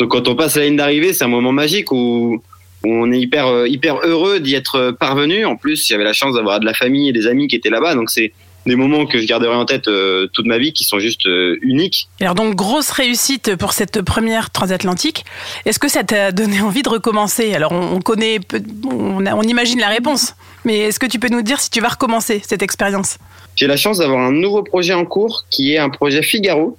Donc 0.00 0.10
quand 0.10 0.26
on 0.26 0.34
passe 0.34 0.56
la 0.56 0.64
ligne 0.64 0.76
d'arrivée, 0.76 1.12
c'est 1.12 1.24
un 1.24 1.28
moment 1.28 1.52
magique 1.52 1.92
où, 1.92 2.42
où 2.84 2.88
on 2.88 3.12
est 3.12 3.20
hyper 3.20 3.46
euh, 3.46 3.68
hyper 3.68 3.98
heureux 4.02 4.40
d'y 4.40 4.54
être 4.54 4.90
parvenu. 4.98 5.44
En 5.44 5.56
plus, 5.56 5.86
j'avais 5.86 6.04
la 6.04 6.12
chance 6.12 6.34
d'avoir 6.34 6.58
de 6.58 6.64
la 6.64 6.74
famille 6.74 7.08
et 7.08 7.12
des 7.12 7.28
amis 7.28 7.46
qui 7.46 7.54
étaient 7.54 7.70
là-bas, 7.70 7.94
donc 7.94 8.10
c'est 8.10 8.32
des 8.66 8.76
moments 8.76 9.04
que 9.04 9.20
je 9.20 9.26
garderai 9.26 9.54
en 9.54 9.66
tête 9.66 9.88
euh, 9.88 10.26
toute 10.32 10.46
ma 10.46 10.56
vie, 10.56 10.72
qui 10.72 10.84
sont 10.84 10.98
juste 10.98 11.26
euh, 11.26 11.58
uniques. 11.60 12.08
Alors 12.22 12.34
donc 12.34 12.54
grosse 12.54 12.90
réussite 12.90 13.56
pour 13.56 13.74
cette 13.74 14.00
première 14.00 14.48
transatlantique. 14.50 15.26
Est-ce 15.66 15.78
que 15.78 15.88
ça 15.88 16.02
t'a 16.02 16.32
donné 16.32 16.62
envie 16.62 16.82
de 16.82 16.88
recommencer? 16.88 17.52
Alors 17.52 17.72
on, 17.72 17.96
on 17.96 18.00
connaît, 18.00 18.40
peu- 18.40 18.62
on, 18.90 19.26
a- 19.26 19.34
on 19.34 19.42
imagine 19.42 19.80
la 19.80 19.88
réponse, 19.88 20.34
mais 20.64 20.78
est-ce 20.78 20.98
que 20.98 21.04
tu 21.04 21.18
peux 21.18 21.28
nous 21.28 21.42
dire 21.42 21.60
si 21.60 21.68
tu 21.68 21.82
vas 21.82 21.88
recommencer 21.88 22.40
cette 22.42 22.62
expérience? 22.62 23.18
J'ai 23.54 23.66
la 23.66 23.76
chance 23.76 23.98
d'avoir 23.98 24.20
un 24.20 24.32
nouveau 24.32 24.62
projet 24.62 24.94
en 24.94 25.04
cours 25.04 25.44
qui 25.50 25.74
est 25.74 25.78
un 25.78 25.90
projet 25.90 26.22
Figaro. 26.22 26.78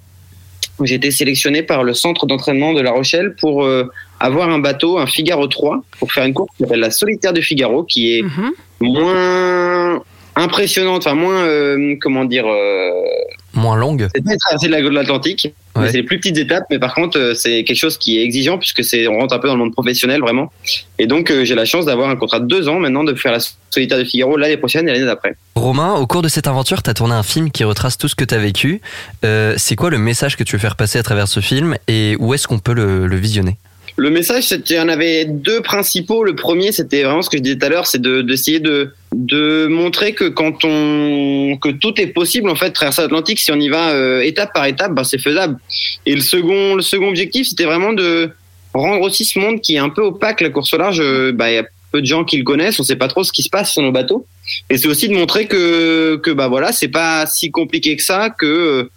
Où 0.78 0.86
J'ai 0.86 0.96
été 0.96 1.10
sélectionné 1.10 1.62
par 1.62 1.84
le 1.84 1.94
centre 1.94 2.26
d'entraînement 2.26 2.72
de 2.74 2.80
La 2.80 2.90
Rochelle 2.92 3.34
pour 3.40 3.64
euh, 3.64 3.90
avoir 4.20 4.50
un 4.50 4.58
bateau, 4.58 4.98
un 4.98 5.06
Figaro 5.06 5.46
3, 5.46 5.82
pour 5.98 6.12
faire 6.12 6.24
une 6.24 6.34
course 6.34 6.50
qui 6.56 6.62
s'appelle 6.62 6.80
la 6.80 6.90
Solitaire 6.90 7.32
de 7.32 7.40
Figaro, 7.40 7.82
qui 7.84 8.18
est 8.18 8.22
Mhm. 8.22 8.52
moins 8.80 10.02
impressionnante, 10.36 11.06
enfin 11.06 11.14
moins, 11.14 11.44
euh, 11.44 11.96
comment 12.00 12.24
dire, 12.24 12.44
euh, 12.46 12.90
Moins 13.54 13.76
longue. 13.76 14.06
C'est 14.14 14.22
traversée 14.38 14.66
de 14.66 14.72
la- 14.72 14.82
de 14.82 14.88
l'Atlantique, 14.90 15.54
mais 15.78 15.88
c'est 15.90 15.96
les 15.96 16.02
plus 16.02 16.18
petites 16.18 16.36
étapes. 16.36 16.64
Mais 16.70 16.78
par 16.78 16.94
contre, 16.94 17.18
euh, 17.18 17.32
c'est 17.34 17.64
quelque 17.64 17.78
chose 17.78 17.96
qui 17.96 18.18
est 18.18 18.22
exigeant 18.22 18.58
puisque 18.58 18.84
c'est 18.84 19.08
on 19.08 19.18
rentre 19.18 19.34
un 19.34 19.38
peu 19.38 19.48
dans 19.48 19.54
le 19.54 19.60
monde 19.60 19.72
professionnel 19.72 20.20
vraiment. 20.20 20.52
Et 20.98 21.06
donc, 21.06 21.30
euh, 21.30 21.46
j'ai 21.46 21.54
la 21.54 21.64
chance 21.64 21.86
d'avoir 21.86 22.10
un 22.10 22.16
contrat 22.16 22.38
de 22.38 22.44
deux 22.46 22.68
ans 22.68 22.78
maintenant 22.78 23.02
de 23.02 23.14
faire 23.14 23.32
la 23.32 23.38
solitaire 23.70 23.96
de 23.96 24.04
Figaro 24.04 24.36
l'année 24.36 24.58
prochaine 24.58 24.86
et 24.90 24.92
l'année 24.92 25.06
d'après. 25.06 25.36
Romain, 25.54 25.94
au 25.94 26.06
cours 26.06 26.20
de 26.20 26.28
cette 26.28 26.46
aventure, 26.46 26.82
tu 26.82 26.90
as 26.90 26.94
tourné 26.94 27.14
un 27.14 27.22
film 27.22 27.50
qui 27.50 27.64
retrace 27.64 27.96
tout 27.96 28.08
ce 28.08 28.14
que 28.14 28.24
tu 28.24 28.34
as 28.34 28.38
vécu. 28.38 28.82
C'est 29.22 29.74
quoi 29.74 29.88
le 29.88 29.98
message 29.98 30.36
que 30.36 30.44
tu 30.44 30.56
veux 30.56 30.60
faire 30.60 30.76
passer 30.76 30.98
à 30.98 31.02
travers 31.02 31.26
ce 31.26 31.40
film 31.40 31.76
et 31.88 32.14
où 32.20 32.34
est-ce 32.34 32.46
qu'on 32.46 32.58
peut 32.58 32.74
le, 32.74 33.06
le 33.06 33.16
visionner? 33.16 33.56
Le 33.96 34.10
message, 34.10 34.48
c'était, 34.48 34.74
il 34.74 34.76
y 34.76 34.80
en 34.80 34.88
avait 34.88 35.24
deux 35.24 35.62
principaux. 35.62 36.22
Le 36.22 36.34
premier, 36.34 36.70
c'était 36.70 37.02
vraiment 37.02 37.22
ce 37.22 37.30
que 37.30 37.38
je 37.38 37.42
disais 37.42 37.56
tout 37.56 37.66
à 37.66 37.68
l'heure, 37.70 37.86
c'est 37.86 38.00
de, 38.00 38.20
d'essayer 38.20 38.60
de, 38.60 38.92
de 39.14 39.66
montrer 39.68 40.12
que 40.12 40.24
quand 40.24 40.64
on, 40.64 41.56
que 41.60 41.70
tout 41.70 41.98
est 42.00 42.08
possible, 42.08 42.50
en 42.50 42.56
fait, 42.56 42.72
traverser 42.72 43.02
l'Atlantique, 43.02 43.38
si 43.38 43.50
on 43.52 43.58
y 43.58 43.70
va 43.70 43.90
euh, 43.90 44.20
étape 44.20 44.52
par 44.52 44.66
étape, 44.66 44.92
ben, 44.92 45.02
c'est 45.02 45.18
faisable. 45.18 45.58
Et 46.04 46.14
le 46.14 46.20
second, 46.20 46.74
le 46.74 46.82
second 46.82 47.08
objectif, 47.08 47.48
c'était 47.48 47.64
vraiment 47.64 47.94
de 47.94 48.30
rendre 48.74 49.00
aussi 49.00 49.24
ce 49.24 49.38
monde 49.38 49.62
qui 49.62 49.76
est 49.76 49.78
un 49.78 49.88
peu 49.88 50.02
opaque, 50.02 50.42
la 50.42 50.50
course 50.50 50.74
au 50.74 50.78
large. 50.78 51.02
bah, 51.32 51.50
y 51.50 51.56
a 51.56 51.64
peu 51.92 52.00
de 52.00 52.06
gens 52.06 52.24
qui 52.24 52.36
le 52.36 52.44
connaissent, 52.44 52.78
on 52.80 52.82
sait 52.82 52.96
pas 52.96 53.08
trop 53.08 53.24
ce 53.24 53.32
qui 53.32 53.42
se 53.42 53.48
passe 53.48 53.72
sur 53.72 53.82
nos 53.82 53.92
bateaux. 53.92 54.26
Et 54.70 54.76
c'est 54.76 54.88
aussi 54.88 55.08
de 55.08 55.14
montrer 55.14 55.46
que, 55.46 56.16
que, 56.16 56.30
bah 56.30 56.48
voilà, 56.48 56.72
c'est 56.72 56.88
pas 56.88 57.26
si 57.26 57.50
compliqué 57.50 57.96
que 57.96 58.02
ça, 58.02 58.30
que, 58.30 58.46
euh, 58.46 58.90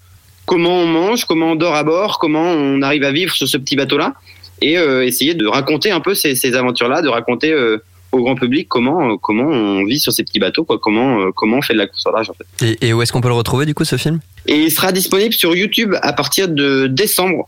comment 0.45 0.81
on 0.81 0.87
mange, 0.87 1.25
comment 1.25 1.51
on 1.51 1.55
dort 1.55 1.75
à 1.75 1.83
bord, 1.83 2.19
comment 2.19 2.51
on 2.51 2.81
arrive 2.81 3.03
à 3.03 3.11
vivre 3.11 3.33
sur 3.33 3.47
ce 3.47 3.57
petit 3.57 3.75
bateau-là 3.75 4.15
et 4.61 4.77
euh, 4.77 5.05
essayer 5.05 5.33
de 5.33 5.45
raconter 5.47 5.91
un 5.91 5.99
peu 5.99 6.13
ces, 6.13 6.35
ces 6.35 6.53
aventures-là, 6.55 7.01
de 7.01 7.09
raconter 7.09 7.51
euh, 7.51 7.77
au 8.11 8.23
grand 8.23 8.35
public 8.35 8.67
comment 8.67 9.11
euh, 9.11 9.15
comment 9.21 9.43
on 9.45 9.85
vit 9.85 9.99
sur 9.99 10.11
ces 10.11 10.23
petits 10.23 10.39
bateaux, 10.39 10.63
quoi, 10.63 10.79
comment 10.79 11.19
euh, 11.19 11.31
comment 11.35 11.57
on 11.57 11.61
fait 11.61 11.73
de 11.73 11.77
la 11.79 11.87
course 11.87 12.05
au 12.07 12.11
large 12.11 12.29
en 12.29 12.33
fait. 12.33 12.65
et, 12.65 12.87
et 12.87 12.93
où 12.93 13.01
est-ce 13.01 13.11
qu'on 13.13 13.21
peut 13.21 13.27
le 13.27 13.35
retrouver 13.35 13.65
du 13.65 13.73
coup 13.75 13.85
ce 13.85 13.97
film? 13.97 14.19
Et 14.47 14.55
il 14.55 14.71
sera 14.71 14.91
disponible 14.91 15.33
sur 15.33 15.55
YouTube 15.55 15.95
à 16.01 16.13
partir 16.13 16.47
de 16.47 16.87
décembre. 16.87 17.47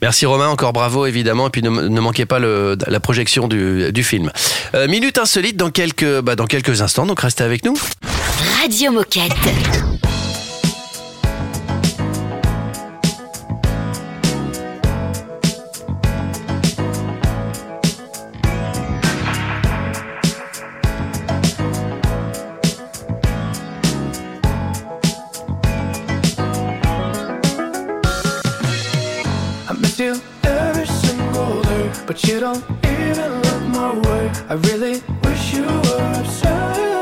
Merci 0.00 0.26
Romain, 0.26 0.48
encore 0.48 0.72
bravo 0.72 1.06
évidemment, 1.06 1.46
et 1.46 1.50
puis 1.50 1.62
ne, 1.62 1.68
ne 1.70 2.00
manquez 2.00 2.24
pas 2.26 2.38
le, 2.38 2.76
la 2.88 3.00
projection 3.00 3.46
du, 3.48 3.92
du 3.92 4.02
film. 4.02 4.32
Euh, 4.74 4.88
minute 4.88 5.18
insolite 5.18 5.56
dans 5.56 5.70
quelques, 5.70 6.20
bah, 6.22 6.34
dans 6.36 6.46
quelques 6.46 6.80
instants, 6.80 7.06
donc 7.06 7.20
restez 7.20 7.44
avec 7.44 7.64
nous. 7.64 7.74
Radio 8.62 8.90
Moquette. 8.92 9.32
But 32.12 32.24
you 32.28 32.40
don't 32.40 32.62
even 32.84 33.40
look 33.40 33.62
my 33.68 33.90
way. 34.06 34.30
I 34.50 34.54
really 34.68 35.00
wish 35.24 35.54
you 35.54 35.64
were 35.64 36.12
obsessed 36.20 36.94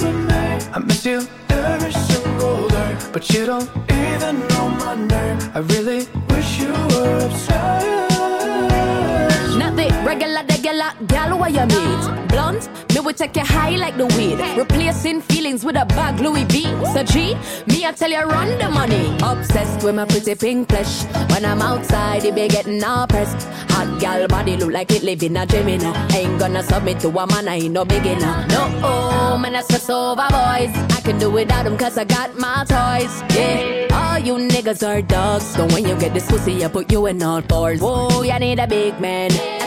with 0.00 0.18
me. 0.30 0.42
I 0.76 0.78
miss 0.86 1.04
you 1.04 1.26
every 1.48 1.90
single 1.90 2.68
day, 2.68 2.96
but 3.12 3.28
you 3.30 3.46
don't 3.46 3.68
even 3.90 4.46
know 4.50 4.68
my 4.82 4.94
name. 4.94 5.38
I 5.56 5.58
really 5.74 6.06
wish 6.30 6.60
you 6.60 6.72
were 6.92 7.26
obsessed. 7.26 7.88
Nothing 9.58 9.92
regular, 10.04 10.44
regular, 10.88 11.06
gal, 11.06 11.38
what 11.38 11.52
you 11.52 11.66
meet? 11.66 12.28
Blunt, 12.28 12.68
me 12.94 13.00
will 13.00 13.12
take 13.12 13.36
you 13.36 13.42
high 13.44 13.76
like 13.76 13.96
the 13.96 14.06
weed. 14.06 14.38
Replacing 14.56 15.22
feelings 15.22 15.64
with 15.64 15.76
a 15.76 15.84
bag 15.86 16.20
Louis 16.20 16.44
V. 16.44 16.62
So 16.92 17.02
G, 17.02 17.34
me 17.66 17.84
I 17.86 17.92
tell 17.92 18.10
you 18.10 18.22
run 18.22 18.58
the 18.58 18.70
money. 18.70 19.16
Obsessed 19.22 19.82
with 19.84 19.94
my 19.94 20.04
pretty 20.04 20.34
pink 20.34 20.68
flesh. 20.68 21.04
When 21.30 21.44
I'm 21.44 21.62
outside, 21.62 22.24
it 22.24 22.34
be 22.34 22.48
getting 22.48 22.82
all 22.84 23.06
pressed. 23.06 23.46
Hot 23.70 24.00
gal 24.00 24.26
body 24.28 24.56
look 24.56 24.72
like 24.72 24.90
it 24.92 25.02
live 25.02 25.22
in 25.22 25.36
a 25.36 25.46
dream. 25.46 25.68
Ain't 25.68 26.38
gonna 26.38 26.62
submit 26.62 27.00
to 27.00 27.08
a 27.08 27.26
man, 27.26 27.48
I 27.48 27.56
ain't 27.56 27.72
no 27.72 27.84
beginner. 27.84 28.46
No, 28.48 28.80
oh, 28.82 29.38
man, 29.38 29.54
I 29.56 29.62
stress 29.62 29.88
over 29.90 30.16
boys. 30.16 30.72
I 30.96 31.00
can 31.02 31.18
do 31.18 31.30
without 31.30 31.64
them 31.64 31.76
cause 31.76 31.96
I 31.96 32.04
got 32.04 32.38
my 32.38 32.64
toys. 32.64 33.22
Yeah, 33.36 33.88
all 33.92 34.18
you 34.18 34.34
niggas 34.34 34.86
are 34.86 35.02
dogs. 35.02 35.46
So 35.46 35.66
when 35.68 35.86
you 35.86 35.96
get 35.98 36.14
this 36.14 36.26
pussy, 36.26 36.64
I 36.64 36.68
put 36.68 36.90
you 36.92 37.06
in 37.06 37.22
all 37.22 37.42
fours. 37.42 37.80
Whoa, 37.80 38.22
you 38.22 38.38
need 38.38 38.58
a 38.58 38.66
big 38.66 39.00
man. 39.00 39.30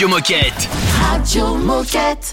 Radio 0.00 0.16
Moquette. 0.16 0.66
Radio 1.12 1.56
Moquette. 1.56 2.32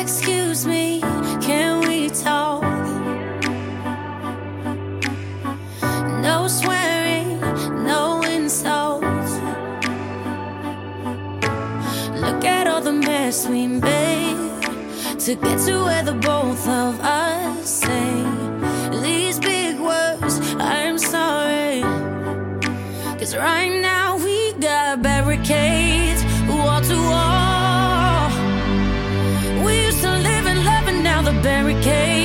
Excuse 0.00 0.64
me, 0.64 1.00
can 1.40 1.80
we 1.80 2.08
talk? 2.08 2.62
No 6.22 6.46
swearing, 6.46 7.40
no 7.84 8.22
insults. 8.22 9.32
Look 12.14 12.44
at 12.44 12.68
all 12.68 12.80
the 12.80 12.92
mess 12.92 13.44
we 13.48 13.66
made 13.66 14.62
to 15.18 15.34
get 15.34 15.58
to 15.66 15.82
where 15.82 16.04
the 16.04 16.14
both 16.14 16.64
of 16.68 17.00
us 17.00 17.68
say 17.68 18.22
these 19.02 19.40
big 19.40 19.80
words. 19.80 20.38
I'm 20.60 20.96
sorry. 20.96 21.82
Cause 23.18 23.34
right 23.36 23.68
now 23.68 23.79
the 31.82 32.19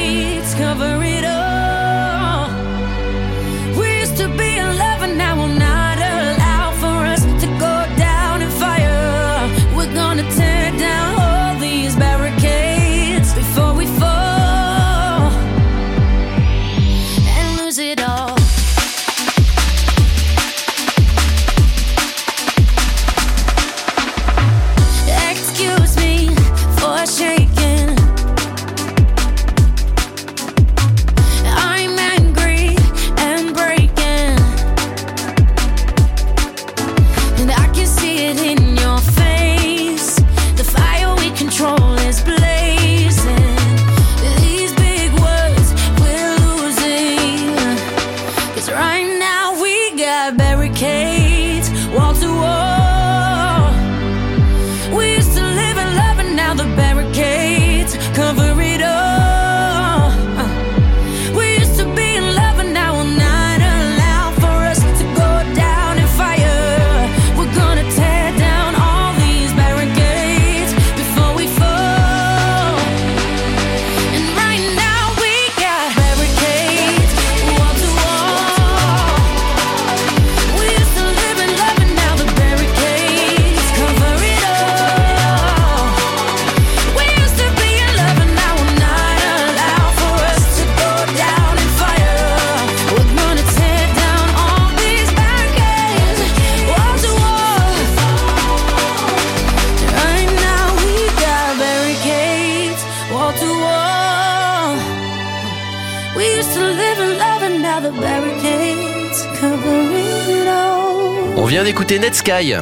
Netsky. 112.06 112.54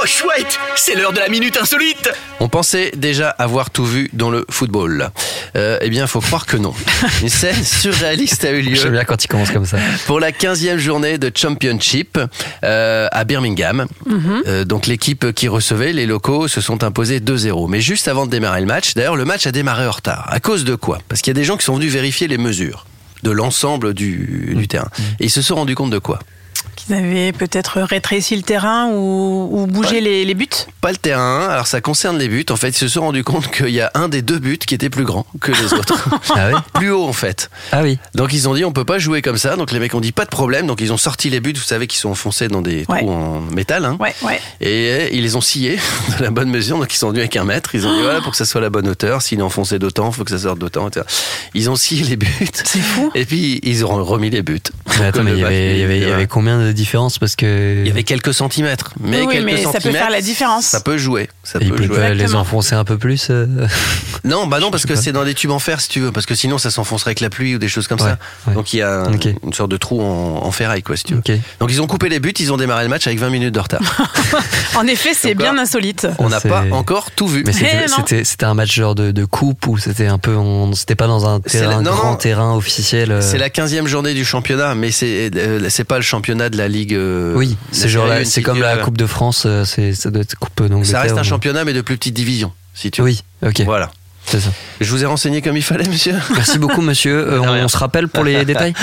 Oh 0.00 0.06
chouette, 0.06 0.60
c'est 0.76 0.94
l'heure 0.94 1.12
de 1.12 1.18
la 1.18 1.28
minute 1.28 1.56
insolite. 1.60 2.08
On 2.38 2.48
pensait 2.48 2.92
déjà 2.96 3.30
avoir 3.30 3.70
tout 3.70 3.84
vu 3.84 4.10
dans 4.12 4.30
le 4.30 4.46
football. 4.48 5.10
Euh, 5.56 5.78
eh 5.82 5.90
bien, 5.90 6.04
il 6.04 6.08
faut 6.08 6.20
croire 6.20 6.46
que 6.46 6.56
non. 6.56 6.72
Une 7.22 7.30
scène 7.30 7.64
surréaliste 7.64 8.44
a 8.44 8.52
eu 8.52 8.60
lieu. 8.60 8.76
J'aime 8.76 8.92
bien 8.92 9.02
quand 9.02 9.24
il 9.24 9.26
commence 9.26 9.50
comme 9.50 9.66
ça. 9.66 9.78
Pour 10.06 10.20
la 10.20 10.30
15e 10.30 10.76
journée 10.76 11.18
de 11.18 11.32
Championship 11.34 12.16
euh, 12.62 13.08
à 13.10 13.24
Birmingham. 13.24 13.86
Mhm. 14.06 14.42
Euh, 14.46 14.64
donc 14.64 14.86
l'équipe 14.86 15.32
qui 15.32 15.48
recevait, 15.48 15.92
les 15.92 16.06
locaux, 16.06 16.46
se 16.46 16.60
sont 16.60 16.84
imposés 16.84 17.18
2-0. 17.18 17.68
Mais 17.68 17.80
juste 17.80 18.06
avant 18.06 18.24
de 18.24 18.30
démarrer 18.30 18.60
le 18.60 18.66
match, 18.66 18.94
d'ailleurs 18.94 19.16
le 19.16 19.24
match 19.24 19.48
a 19.48 19.50
démarré 19.50 19.84
en 19.84 19.90
retard. 19.90 20.28
À 20.30 20.38
cause 20.38 20.64
de 20.64 20.76
quoi? 20.76 21.00
Parce 21.08 21.22
qu'il 21.22 21.32
y 21.32 21.36
a 21.36 21.40
des 21.40 21.44
gens 21.44 21.56
qui 21.56 21.64
sont 21.64 21.74
venus 21.74 21.92
vérifier 21.92 22.28
les 22.28 22.38
mesures 22.38 22.86
de 23.24 23.32
l'ensemble 23.32 23.94
du, 23.94 24.54
du 24.56 24.68
terrain. 24.68 24.90
Et 25.18 25.24
ils 25.24 25.30
se 25.30 25.42
sont 25.42 25.56
rendus 25.56 25.74
compte 25.74 25.90
de 25.90 25.98
quoi? 25.98 26.20
Qu'ils 26.78 26.94
avaient 26.94 27.32
peut-être 27.32 27.80
rétréci 27.82 28.36
le 28.36 28.42
terrain 28.42 28.88
ou, 28.92 29.48
ou 29.50 29.66
bougé 29.66 30.00
les, 30.00 30.24
les 30.24 30.34
buts 30.34 30.46
Pas 30.80 30.90
le 30.92 30.96
terrain, 30.96 31.48
alors 31.48 31.66
ça 31.66 31.80
concerne 31.80 32.18
les 32.18 32.28
buts. 32.28 32.46
En 32.50 32.56
fait, 32.56 32.68
ils 32.68 32.74
se 32.76 32.86
sont 32.88 33.00
rendus 33.00 33.24
compte 33.24 33.50
qu'il 33.50 33.70
y 33.70 33.80
a 33.80 33.90
un 33.94 34.08
des 34.08 34.22
deux 34.22 34.38
buts 34.38 34.58
qui 34.58 34.74
était 34.74 34.90
plus 34.90 35.04
grand 35.04 35.26
que 35.40 35.50
les 35.52 35.74
autres. 35.74 36.08
Ah 36.36 36.50
oui 36.52 36.60
plus 36.74 36.90
haut 36.92 37.04
en 37.04 37.12
fait. 37.12 37.50
Ah 37.72 37.82
oui. 37.82 37.98
Donc 38.14 38.32
ils 38.32 38.48
ont 38.48 38.54
dit 38.54 38.64
on 38.64 38.72
peut 38.72 38.84
pas 38.84 38.98
jouer 38.98 39.22
comme 39.22 39.38
ça. 39.38 39.56
Donc 39.56 39.72
les 39.72 39.80
mecs 39.80 39.94
ont 39.94 40.00
dit 40.00 40.12
pas 40.12 40.24
de 40.24 40.30
problème. 40.30 40.66
Donc 40.66 40.80
ils 40.80 40.92
ont 40.92 40.96
sorti 40.96 41.30
les 41.30 41.40
buts, 41.40 41.52
vous 41.54 41.62
savez, 41.62 41.86
qui 41.88 41.96
sont 41.96 42.10
enfoncés 42.10 42.46
dans 42.48 42.62
des 42.62 42.84
Ouais. 42.88 42.98
trous 43.00 43.10
en 43.10 43.40
métal. 43.40 43.84
hein. 43.84 43.96
Ouais, 43.98 44.14
ouais. 44.22 44.40
Et 44.60 45.16
ils 45.16 45.22
les 45.22 45.34
ont 45.36 45.40
sciés 45.40 45.78
de 46.18 46.22
la 46.24 46.30
bonne 46.30 46.48
mesure. 46.50 46.78
Donc 46.78 46.92
ils 46.94 46.96
sont 46.96 47.08
venus 47.08 47.20
avec 47.22 47.36
un 47.36 47.44
mètre. 47.44 47.74
Ils 47.74 47.86
ont 47.86 47.94
dit 47.96 48.02
voilà 48.02 48.20
pour 48.20 48.30
que 48.32 48.36
ça 48.36 48.44
soit 48.44 48.60
la 48.60 48.70
bonne 48.70 48.86
hauteur. 48.88 49.22
S'il 49.22 49.40
est 49.40 49.42
enfoncé 49.42 49.78
d'autant, 49.80 50.12
faut 50.12 50.22
que 50.24 50.30
ça 50.30 50.38
sorte 50.38 50.58
d'autant. 50.58 50.88
etc. 50.88 51.04
Ils 51.54 51.68
ont 51.70 51.76
scié 51.76 52.04
les 52.04 52.16
buts. 52.16 52.28
C'est 52.52 52.78
fou. 52.80 53.10
Et 53.14 53.24
puis 53.24 53.58
ils 53.64 53.84
ont 53.84 54.04
remis 54.04 54.30
les 54.30 54.42
buts. 54.42 54.60
Mais 55.00 55.06
attends, 55.06 55.22
mais 55.24 55.32
il 55.32 55.38
y 55.38 55.44
avait, 55.44 55.72
il 55.74 55.80
y 55.80 55.82
avait, 55.82 55.96
il 55.96 56.00
y 56.00 56.04
voilà. 56.04 56.16
avait 56.16 56.26
combien 56.26 56.58
de 56.60 56.67
différence 56.72 57.18
Parce 57.18 57.36
que. 57.36 57.80
Il 57.82 57.86
y 57.86 57.90
avait 57.90 58.04
quelques 58.04 58.34
centimètres. 58.34 58.92
Mais 59.00 59.22
Oui, 59.22 59.34
quelques 59.34 59.44
mais 59.46 59.62
ça 59.64 59.80
peut 59.80 59.90
faire 59.90 60.10
la 60.10 60.20
différence. 60.20 60.66
Ça 60.66 60.80
peut 60.80 60.98
jouer. 60.98 61.28
Ça 61.44 61.58
Il 61.62 61.70
peut 61.72 61.82
jouer. 61.82 61.96
pas 61.96 62.10
les 62.14 62.34
enfoncer 62.34 62.74
un 62.74 62.84
peu 62.84 62.98
plus 62.98 63.28
euh, 63.30 63.46
Non, 64.24 64.46
bah 64.46 64.60
non, 64.60 64.70
parce 64.70 64.84
que 64.86 64.94
c'est 64.96 65.12
dans 65.12 65.24
des 65.24 65.34
tubes 65.34 65.50
en 65.50 65.58
fer, 65.58 65.80
si 65.80 65.88
tu 65.88 66.00
veux, 66.00 66.12
parce 66.12 66.26
que 66.26 66.34
sinon 66.34 66.58
ça 66.58 66.70
s'enfoncerait 66.70 67.10
avec 67.10 67.20
la 67.20 67.30
pluie 67.30 67.54
ou 67.54 67.58
des 67.58 67.68
choses 67.68 67.86
comme 67.86 68.00
Ouais, 68.00 68.08
ça. 68.10 68.18
ouais. 68.46 68.54
Donc 68.54 68.72
il 68.72 68.78
y 68.78 68.82
a 68.82 69.04
une 69.44 69.52
sorte 69.52 69.70
de 69.70 69.76
trou 69.76 70.00
en, 70.02 70.40
en 70.44 70.50
ferraille, 70.52 70.82
quoi, 70.82 70.96
si 70.96 71.04
tu 71.04 71.14
veux. 71.14 71.22
Donc 71.60 71.70
ils 71.70 71.80
ont 71.80 71.86
coupé 71.86 72.08
les 72.08 72.20
buts, 72.20 72.34
ils 72.38 72.52
ont 72.52 72.56
démarré 72.56 72.82
le 72.84 72.90
match 72.90 73.06
avec 73.06 73.18
20 73.18 73.30
minutes 73.30 73.54
de 73.54 73.60
retard. 73.60 73.80
En 74.76 74.86
effet, 74.86 75.10
c'est 75.14 75.28
là, 75.30 75.34
bien 75.34 75.58
insolite. 75.58 76.06
On 76.18 76.28
n'a 76.28 76.40
pas 76.40 76.64
encore 76.70 77.10
tout 77.10 77.26
vu. 77.26 77.42
Mais 77.46 77.52
c'était, 77.52 77.86
Eh 78.40 78.44
un 78.44 78.54
match 78.54 78.72
genre 78.74 78.94
de, 78.94 79.10
de 79.10 79.24
coupe 79.24 79.66
ou 79.66 79.76
c'était 79.78 80.06
un 80.06 80.18
peu. 80.18 80.34
on- 80.36 80.72
C'était 80.74 80.94
pas 80.94 81.06
dans 81.06 81.26
un 81.26 81.40
terrain, 81.40 81.76
la- 81.76 81.80
non, 81.80 81.90
grand 81.92 82.10
non. 82.12 82.16
terrain 82.16 82.54
officiel. 82.54 83.10
euh, 83.10 83.20
C'est 83.20 83.38
la 83.38 83.48
15e 83.48 83.86
journée 83.86 84.14
du 84.14 84.24
championnat, 84.24 84.74
mais 84.74 84.90
c'est 84.90 85.30
euh, 85.34 85.66
c'est 85.68 85.84
pas 85.84 85.96
le 85.96 86.02
championnat 86.02 86.48
de 86.50 86.56
la 86.58 86.68
Ligue. 86.68 86.94
euh, 86.94 87.34
Oui, 87.36 87.56
c'est 87.72 88.42
comme 88.42 88.60
la 88.60 88.74
ligue. 88.74 88.84
Coupe 88.84 88.98
de 88.98 89.06
France, 89.06 89.44
euh, 89.46 89.64
c'est, 89.64 89.94
ça 89.94 90.10
doit 90.10 90.22
être 90.22 90.36
Coupe. 90.38 90.60
Ça 90.84 91.00
reste 91.00 91.16
un 91.16 91.22
championnat, 91.22 91.64
mais 91.64 91.72
de 91.72 91.80
plus 91.80 91.96
petite 91.96 92.14
division, 92.14 92.52
si 92.74 92.90
tu 92.90 93.00
veux. 93.00 93.06
Oui, 93.06 93.22
ok, 93.44 93.62
Voilà. 93.64 93.90
c'est 94.26 94.40
ça. 94.40 94.50
Je 94.80 94.90
vous 94.90 95.02
ai 95.02 95.06
renseigné 95.06 95.40
comme 95.42 95.56
il 95.56 95.62
fallait, 95.62 95.88
monsieur. 95.88 96.14
Merci 96.34 96.58
beaucoup, 96.58 96.80
monsieur. 96.82 97.16
Euh, 97.32 97.40
on 97.40 97.68
se 97.68 97.76
rappelle 97.78 98.08
pour 98.08 98.24
les 98.24 98.44
détails 98.52 98.74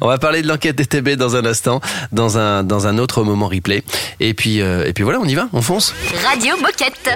On 0.00 0.08
va 0.08 0.18
parler 0.18 0.42
de 0.42 0.48
l'enquête 0.48 0.76
des 0.76 0.86
TB 0.86 1.10
dans 1.16 1.36
un 1.36 1.44
instant, 1.46 1.80
dans 2.12 2.36
un, 2.38 2.64
dans 2.64 2.86
un 2.86 2.98
autre 2.98 3.22
moment 3.24 3.48
replay. 3.48 3.82
Et 4.20 4.34
puis, 4.34 4.60
euh, 4.60 4.84
et 4.86 4.92
puis 4.92 5.04
voilà, 5.04 5.20
on 5.20 5.24
y 5.26 5.34
va, 5.34 5.48
on 5.52 5.62
fonce. 5.62 5.94
Radio 6.28 6.56
Moquette. 6.60 7.08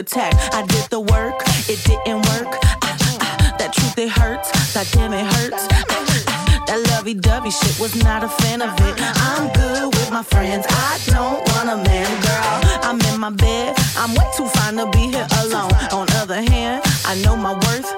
Attack. 0.00 0.34
I 0.54 0.62
did 0.66 0.88
the 0.90 0.98
work, 1.00 1.34
it 1.68 1.78
didn't 1.84 2.22
work. 2.32 2.48
Ah, 2.82 2.96
ah, 3.20 3.54
that 3.58 3.72
truth, 3.74 3.98
it 3.98 4.08
hurts. 4.08 4.48
That 4.72 4.88
damn, 4.92 5.12
it 5.12 5.26
hurts. 5.34 5.66
Ah, 5.70 5.84
ah, 5.90 6.64
That 6.66 6.80
lovey 6.90 7.14
dovey 7.14 7.50
shit 7.50 7.78
was 7.78 7.94
not 8.02 8.24
a 8.24 8.28
fan 8.28 8.62
of 8.62 8.72
it. 8.88 8.94
I'm 9.28 9.52
good 9.52 9.86
with 9.94 10.10
my 10.10 10.22
friends. 10.22 10.64
I 10.68 10.98
don't 11.06 11.40
want 11.52 11.68
a 11.68 11.76
man, 11.88 12.08
girl. 12.26 12.56
I'm 12.88 12.98
in 13.12 13.20
my 13.20 13.30
bed. 13.30 13.76
I'm 13.96 14.14
way 14.14 14.26
too 14.36 14.48
fine 14.56 14.76
to 14.76 14.86
be 14.90 15.10
here 15.14 15.26
alone. 15.42 15.72
On 15.92 16.06
other 16.22 16.40
hand, 16.42 16.82
I 17.04 17.14
know 17.22 17.36
my 17.36 17.52
worth. 17.52 17.90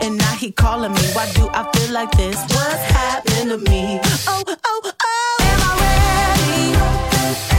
And 0.00 0.16
now 0.16 0.34
he 0.36 0.52
calling 0.52 0.92
me. 0.92 1.04
Why 1.12 1.30
do 1.34 1.48
I 1.52 1.62
feel 1.72 1.92
like 1.92 2.10
this? 2.12 2.36
What's 2.56 2.84
happening 2.98 3.48
to 3.52 3.58
me? 3.70 4.00
Oh, 4.26 4.42
oh, 4.48 4.80
oh. 4.84 5.36
Am 5.50 5.60
I 5.68 5.72
ready? 5.84 7.53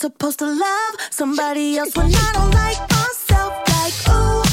Supposed 0.00 0.38
to 0.38 0.46
love 0.46 0.94
somebody 1.10 1.76
else 1.76 1.94
when 1.94 2.06
I 2.06 2.32
don't 2.32 2.50
like 2.54 2.80
myself? 2.90 3.52
Like, 3.68 3.94
ooh, 4.08 4.49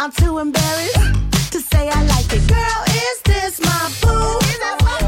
I'm 0.00 0.12
too 0.12 0.38
embarrassed 0.38 1.52
to 1.52 1.60
say 1.60 1.88
I 1.90 2.02
like 2.04 2.32
it. 2.32 2.46
Girl, 2.46 2.82
is 2.86 3.18
this 3.24 3.60
my 3.60 3.90
boo? 4.00 4.38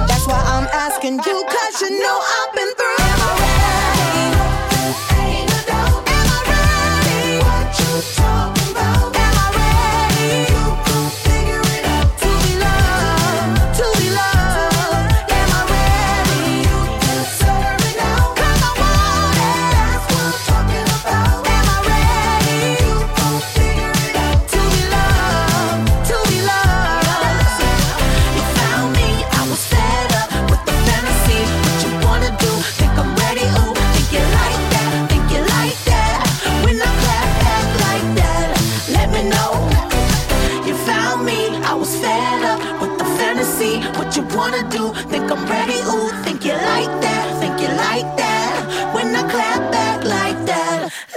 That's 0.08 0.26
why 0.26 0.42
I'm 0.44 0.66
asking 0.72 1.14
you, 1.24 1.44
cause 1.46 1.80
you 1.80 2.02
know 2.02 2.18
I've 2.18 2.52
been 2.54 2.59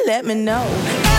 let 0.06 0.26
me 0.26 0.36
know. 0.36 1.13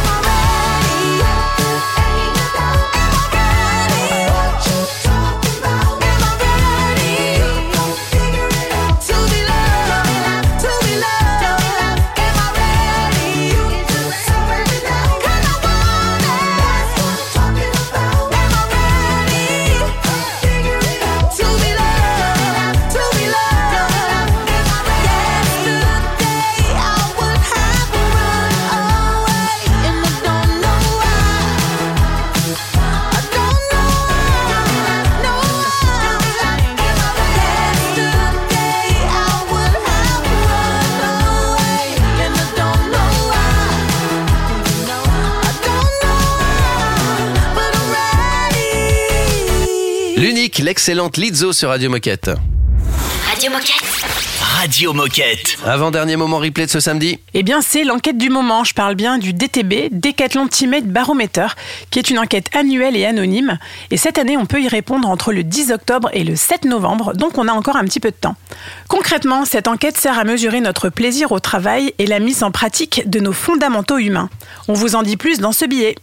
L'excellente 50.64 51.18
Lizzo 51.18 51.52
sur 51.52 51.68
Radio 51.68 51.90
Moquette. 51.90 52.30
Radio 53.28 53.50
Moquette. 53.50 53.84
Radio 54.40 54.94
Moquette. 54.94 55.58
Avant-dernier 55.66 56.16
moment 56.16 56.38
replay 56.38 56.64
de 56.64 56.70
ce 56.70 56.80
samedi. 56.80 57.18
Eh 57.34 57.42
bien, 57.42 57.60
c'est 57.60 57.84
l'enquête 57.84 58.16
du 58.16 58.30
moment. 58.30 58.64
Je 58.64 58.72
parle 58.72 58.94
bien 58.94 59.18
du 59.18 59.34
DTB, 59.34 59.90
Decathlon 59.92 60.48
Teammate 60.48 60.86
Barometer, 60.86 61.48
qui 61.90 61.98
est 61.98 62.08
une 62.08 62.18
enquête 62.18 62.46
annuelle 62.56 62.96
et 62.96 63.04
anonyme. 63.04 63.58
Et 63.90 63.98
cette 63.98 64.16
année, 64.16 64.38
on 64.38 64.46
peut 64.46 64.62
y 64.62 64.68
répondre 64.68 65.06
entre 65.06 65.34
le 65.34 65.44
10 65.44 65.70
octobre 65.70 66.08
et 66.14 66.24
le 66.24 66.34
7 66.34 66.64
novembre, 66.64 67.12
donc 67.12 67.36
on 67.36 67.46
a 67.46 67.52
encore 67.52 67.76
un 67.76 67.84
petit 67.84 68.00
peu 68.00 68.10
de 68.10 68.16
temps. 68.16 68.36
Concrètement, 68.88 69.44
cette 69.44 69.68
enquête 69.68 69.98
sert 69.98 70.18
à 70.18 70.24
mesurer 70.24 70.62
notre 70.62 70.88
plaisir 70.88 71.32
au 71.32 71.40
travail 71.40 71.92
et 71.98 72.06
la 72.06 72.20
mise 72.20 72.42
en 72.42 72.50
pratique 72.50 73.02
de 73.04 73.20
nos 73.20 73.34
fondamentaux 73.34 73.98
humains. 73.98 74.30
On 74.68 74.72
vous 74.72 74.94
en 74.94 75.02
dit 75.02 75.18
plus 75.18 75.40
dans 75.40 75.52
ce 75.52 75.66
billet. 75.66 75.94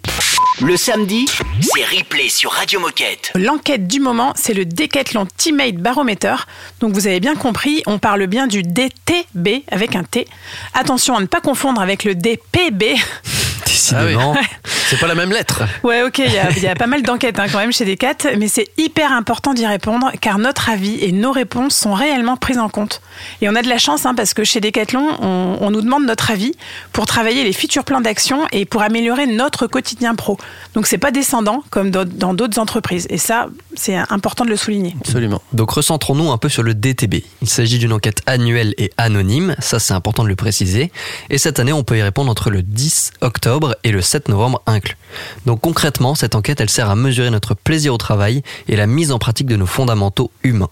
Le 0.63 0.78
samedi, 0.78 1.26
c'est 1.60 1.84
replay 1.86 2.30
sur 2.30 2.52
Radio 2.52 2.80
Moquette. 2.80 3.32
L'enquête 3.34 3.88
du 3.88 4.00
moment, 4.00 4.34
c'est 4.36 4.54
le 4.54 4.63
Decathlon 4.63 5.26
Teammate 5.36 5.78
Barometer. 5.78 6.36
Donc 6.80 6.93
vous 6.93 7.08
avez 7.08 7.19
bien 7.19 7.36
compris, 7.36 7.82
on 7.88 7.97
parle 7.97 8.28
bien 8.28 8.45
du 8.45 8.62
DTB 8.62 9.63
avec 9.71 9.95
un 9.95 10.04
T. 10.04 10.28
Attention 10.76 11.15
à 11.15 11.21
ne 11.21 11.26
pas 11.26 11.41
confondre 11.41 11.82
avec 11.82 12.04
le 12.04 12.13
DPB. 12.13 12.95
Décidément. 13.65 14.36
C'est 14.89 15.00
pas 15.00 15.08
la 15.08 15.15
même 15.15 15.32
lettre. 15.32 15.63
Ouais, 15.84 16.04
ok, 16.04 16.19
il 16.19 16.34
y 16.34 16.38
a, 16.38 16.52
il 16.52 16.62
y 16.62 16.67
a 16.67 16.76
pas 16.76 16.88
mal 16.88 17.02
d'enquêtes 17.02 17.39
hein, 17.39 17.45
quand 17.50 17.60
même 17.60 17.71
chez 17.71 17.86
Decat, 17.86 18.36
mais 18.38 18.50
c'est 18.50 18.67
hyper 18.78 19.13
important 19.13 19.54
d'y 19.54 19.65
répondre 19.65 20.12
car 20.19 20.38
notre 20.38 20.69
avis 20.69 20.97
et 21.00 21.13
nos 21.13 21.32
réponses 21.32 21.78
sont 21.78 21.93
réellement 21.93 22.36
prises 22.36 22.58
en 22.58 22.67
compte. 22.67 23.02
Et 23.41 23.47
on 23.47 23.56
a 23.56 23.62
de 23.62 23.69
la 23.69 23.78
chance 23.78 24.06
hein, 24.06 24.13
parce 24.15 24.34
que 24.34 24.43
chez 24.43 24.60
Decathlon, 24.60 25.08
on, 25.21 25.58
on 25.62 25.71
nous 25.71 25.82
demande 25.82 26.06
notre 26.06 26.32
avis 26.32 26.54
pour 26.91 27.06
travailler 27.06 27.45
les 27.45 27.54
futurs 27.54 27.86
plans 27.86 28.02
d'action 28.02 28.45
et 28.52 28.65
pour 28.65 28.82
améliorer 28.82 29.28
notre 29.28 29.65
quotidien 29.65 30.13
pro. 30.15 30.38
Donc 30.74 30.88
c'est 30.88 30.97
pas 30.97 31.12
descendant 31.12 31.63
comme 31.69 31.89
dans 31.89 32.34
d'autres 32.34 32.60
entreprises. 32.60 33.08
Et 33.10 33.17
ça, 33.17 33.47
c'est 33.76 33.95
important 33.95 34.43
de 34.43 34.50
le 34.50 34.58
souligner. 34.58 34.95
Absolument. 35.00 35.41
Donc 35.54 35.71
recentrons-nous 35.71 36.32
un 36.32 36.38
peu 36.38 36.50
sur 36.50 36.63
le 36.63 36.74
DTB. 36.74 37.24
Il 37.41 37.50
s'agit 37.50 37.80
d'une 37.80 37.93
enquête 37.93 38.21
annuelle 38.26 38.74
et 38.78 38.91
anonyme, 38.97 39.56
ça 39.60 39.80
c'est 39.80 39.93
important 39.93 40.24
de 40.24 40.30
le 40.30 40.36
préciser. 40.36 40.91
Et 41.30 41.38
cette 41.38 41.60
année, 41.60 41.74
on 41.74 41.84
peut 41.84 41.97
y 41.97 42.02
répondre 42.02 42.30
entre 42.30 42.50
le 42.50 42.62
10 42.62 43.12
octobre 43.21 43.50
et 43.83 43.91
le 43.91 44.01
7 44.01 44.29
novembre 44.29 44.61
inclus. 44.65 44.97
Donc 45.45 45.61
concrètement, 45.61 46.15
cette 46.15 46.35
enquête, 46.35 46.61
elle 46.61 46.69
sert 46.69 46.89
à 46.89 46.95
mesurer 46.95 47.29
notre 47.29 47.53
plaisir 47.53 47.93
au 47.93 47.97
travail 47.97 48.43
et 48.67 48.75
la 48.75 48.87
mise 48.87 49.11
en 49.11 49.19
pratique 49.19 49.47
de 49.47 49.55
nos 49.55 49.65
fondamentaux 49.65 50.31
humains. 50.43 50.69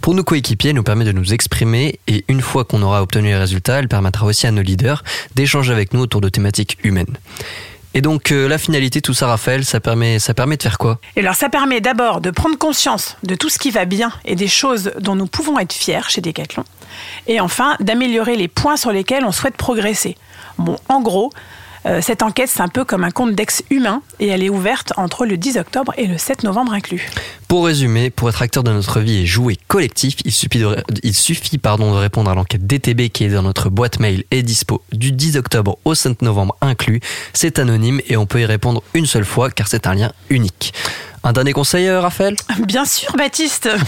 Pour 0.00 0.14
nos 0.14 0.24
coéquipiers, 0.24 0.70
elle 0.70 0.76
nous 0.76 0.82
permet 0.82 1.04
de 1.04 1.12
nous 1.12 1.32
exprimer 1.32 1.98
et 2.06 2.24
une 2.28 2.40
fois 2.40 2.64
qu'on 2.64 2.82
aura 2.82 3.02
obtenu 3.02 3.28
les 3.28 3.36
résultats, 3.36 3.78
elle 3.78 3.88
permettra 3.88 4.26
aussi 4.26 4.46
à 4.46 4.50
nos 4.50 4.62
leaders 4.62 5.04
d'échanger 5.34 5.72
avec 5.72 5.92
nous 5.94 6.00
autour 6.00 6.20
de 6.20 6.28
thématiques 6.28 6.78
humaines. 6.82 7.16
Et 7.94 8.00
donc 8.00 8.32
euh, 8.32 8.48
la 8.48 8.58
finalité, 8.58 9.00
tout 9.00 9.14
ça, 9.14 9.26
Raphaël, 9.26 9.64
ça 9.64 9.80
permet, 9.80 10.18
ça 10.18 10.34
permet 10.34 10.56
de 10.56 10.62
faire 10.62 10.78
quoi? 10.78 10.98
Et 11.16 11.20
alors 11.20 11.34
ça 11.34 11.48
permet 11.48 11.80
d'abord 11.80 12.20
de 12.20 12.30
prendre 12.30 12.58
conscience 12.58 13.16
de 13.22 13.34
tout 13.34 13.48
ce 13.48 13.58
qui 13.58 13.70
va 13.70 13.86
bien 13.86 14.12
et 14.24 14.36
des 14.36 14.46
choses 14.46 14.92
dont 15.00 15.16
nous 15.16 15.26
pouvons 15.26 15.58
être 15.58 15.72
fiers 15.72 16.08
chez 16.08 16.20
Decathlon. 16.20 16.64
Et 17.26 17.40
enfin, 17.40 17.76
d'améliorer 17.80 18.36
les 18.36 18.48
points 18.48 18.76
sur 18.76 18.92
lesquels 18.92 19.24
on 19.24 19.32
souhaite 19.32 19.56
progresser. 19.56 20.16
Bon, 20.58 20.76
en 20.88 21.00
gros, 21.00 21.32
euh, 21.86 22.00
cette 22.00 22.22
enquête, 22.22 22.48
c'est 22.48 22.60
un 22.60 22.68
peu 22.68 22.84
comme 22.84 23.04
un 23.04 23.10
compte 23.10 23.34
d'ex 23.34 23.62
humain 23.70 24.02
et 24.20 24.28
elle 24.28 24.42
est 24.42 24.48
ouverte 24.48 24.92
entre 24.96 25.26
le 25.26 25.36
10 25.36 25.58
octobre 25.58 25.92
et 25.96 26.06
le 26.06 26.18
7 26.18 26.42
novembre 26.42 26.72
inclus. 26.72 27.08
Pour 27.48 27.64
résumer, 27.64 28.10
pour 28.10 28.28
être 28.28 28.42
acteur 28.42 28.62
de 28.62 28.70
notre 28.70 29.00
vie 29.00 29.22
et 29.22 29.26
jouer 29.26 29.56
collectif, 29.68 30.16
il 30.26 30.32
suffit, 30.32 30.58
de, 30.58 30.76
il 31.02 31.14
suffit 31.14 31.56
pardon, 31.56 31.92
de 31.92 31.96
répondre 31.96 32.30
à 32.30 32.34
l'enquête 32.34 32.66
DTB 32.66 33.08
qui 33.08 33.24
est 33.24 33.30
dans 33.30 33.42
notre 33.42 33.70
boîte 33.70 34.00
mail 34.00 34.24
et 34.30 34.42
dispo 34.42 34.82
du 34.92 35.12
10 35.12 35.38
octobre 35.38 35.78
au 35.86 35.94
5 35.94 36.20
novembre 36.20 36.56
inclus. 36.60 37.00
C'est 37.32 37.58
anonyme 37.58 38.02
et 38.06 38.18
on 38.18 38.26
peut 38.26 38.42
y 38.42 38.44
répondre 38.44 38.82
une 38.92 39.06
seule 39.06 39.24
fois 39.24 39.50
car 39.50 39.66
c'est 39.66 39.86
un 39.86 39.94
lien 39.94 40.12
unique. 40.28 40.74
Un 41.24 41.32
dernier 41.32 41.52
conseil, 41.52 41.88
euh, 41.88 42.00
Raphaël? 42.00 42.36
Bien 42.60 42.84
sûr, 42.84 43.12
Baptiste. 43.16 43.68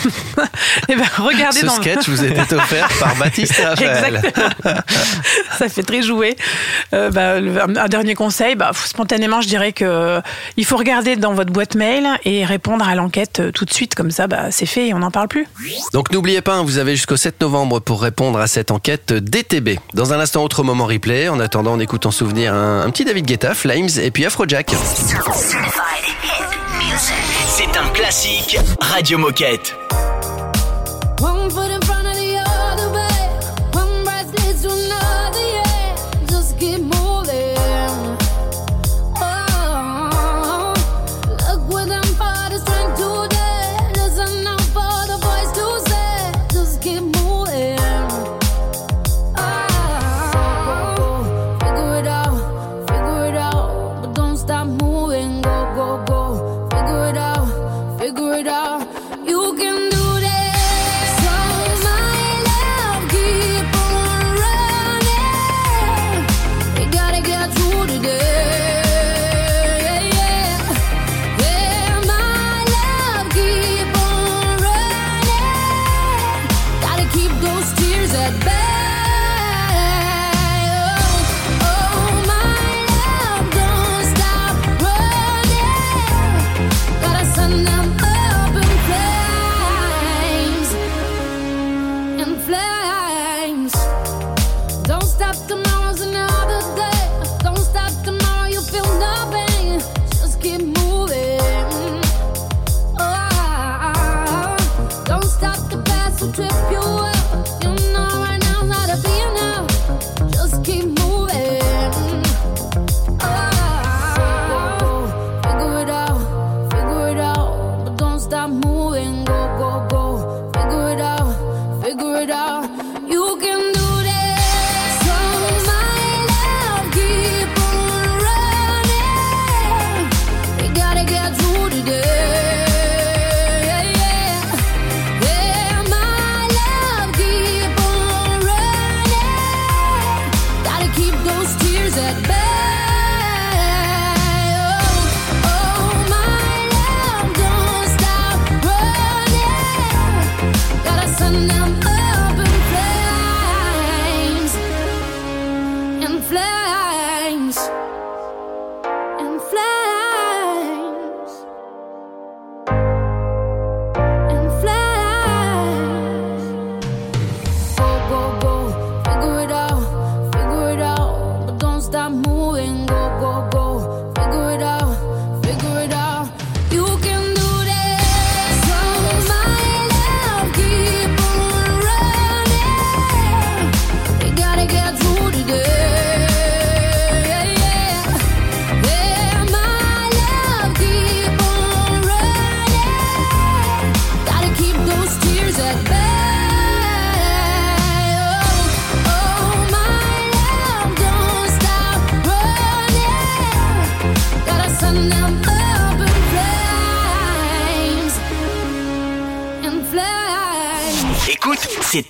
Eh 0.89 0.97
ben, 0.97 1.05
regardez 1.19 1.61
Ce 1.61 1.67
dans 1.67 1.73
sketch 1.73 2.09
vous 2.09 2.25
était 2.25 2.55
offert 2.55 2.89
par 2.99 3.15
Baptiste 3.17 3.59
et 3.61 3.65
Raphaël. 3.65 4.17
Exactement. 4.17 4.49
Ça 5.59 5.69
fait 5.69 5.83
très 5.83 6.03
jouer. 6.03 6.37
Euh, 6.93 7.11
bah, 7.11 7.37
un, 7.37 7.89
dernier 7.89 8.15
conseil, 8.15 8.57
bah, 8.57 8.73
spontanément, 8.75 9.41
je 9.41 9.49
dirais 9.49 9.73
que 9.73 9.85
euh, 9.85 10.21
il 10.57 10.65
faut 10.65 10.77
regarder 10.77 11.17
dans 11.17 11.33
votre 11.35 11.53
boîte 11.53 11.77
mail 11.77 12.09
et 12.25 12.45
répondre 12.45 12.87
à 12.87 12.95
l'enquête 12.95 13.50
tout 13.51 13.65
de 13.65 13.73
suite, 13.73 13.95
comme 13.95 14.11
ça, 14.11 14.27
bah, 14.27 14.51
c'est 14.51 14.67
fait 14.67 14.89
et 14.89 14.95
on 14.95 14.99
n'en 14.99 15.11
parle 15.11 15.29
plus. 15.29 15.47
Donc 15.93 16.11
n'oubliez 16.13 16.41
pas, 16.41 16.55
hein, 16.55 16.63
vous 16.65 16.79
avez 16.79 16.97
jusqu'au 16.97 17.17
7 17.17 17.41
novembre 17.41 17.81
pour 17.81 18.03
répondre 18.03 18.39
à 18.39 18.47
cette 18.47 18.71
enquête 18.71 19.13
DTB. 19.13 19.79
Dans 19.95 20.13
un 20.13 20.21
instant, 20.21 20.45
autre 20.45 20.63
moment 20.63 20.87
replay. 20.87 21.29
En 21.29 21.41
attendant, 21.41 21.75
on 21.75 21.81
écoute 21.81 22.07
en 22.07 22.11
souvenir 22.11 22.55
un, 22.55 22.83
un 22.83 22.91
petit 22.91 23.05
David 23.05 23.27
Guetta, 23.27 23.55
Flames 23.55 23.89
et 24.01 24.11
puis 24.11 24.25
Afrojack. 24.25 24.75
C'est 27.47 27.77
un 27.77 27.89
classique 27.91 28.59
Radio 28.81 29.19
Moquette. 29.19 29.75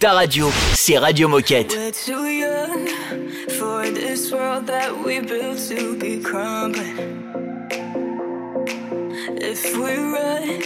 Ta 0.00 0.12
radio. 0.12 0.50
C'est 0.72 0.96
Radio 0.96 1.28
Moquette. 1.28 1.76
We're 1.76 1.92
too 1.92 2.26
young 2.26 2.88
for 3.58 3.84
this 3.92 4.32
world 4.32 4.66
that 4.66 4.90
we 5.04 5.20
built 5.20 5.58
to 5.68 5.94
be 5.98 6.18
crumbling. 6.22 6.96
If 9.36 9.76
we 9.76 9.96
run 9.98 10.62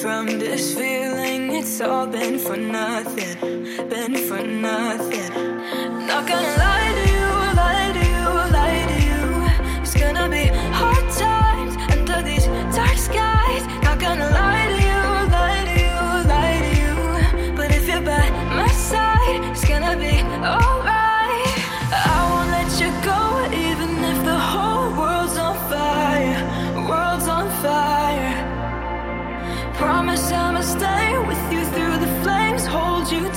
from 0.00 0.38
this 0.38 0.74
feeling, 0.74 1.56
it's 1.56 1.80
all 1.80 2.06
been 2.06 2.38
for 2.38 2.56
nothing, 2.56 3.64
been 3.88 4.16
for 4.28 4.40
nothing. 4.40 5.09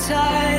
Time. 0.03 0.52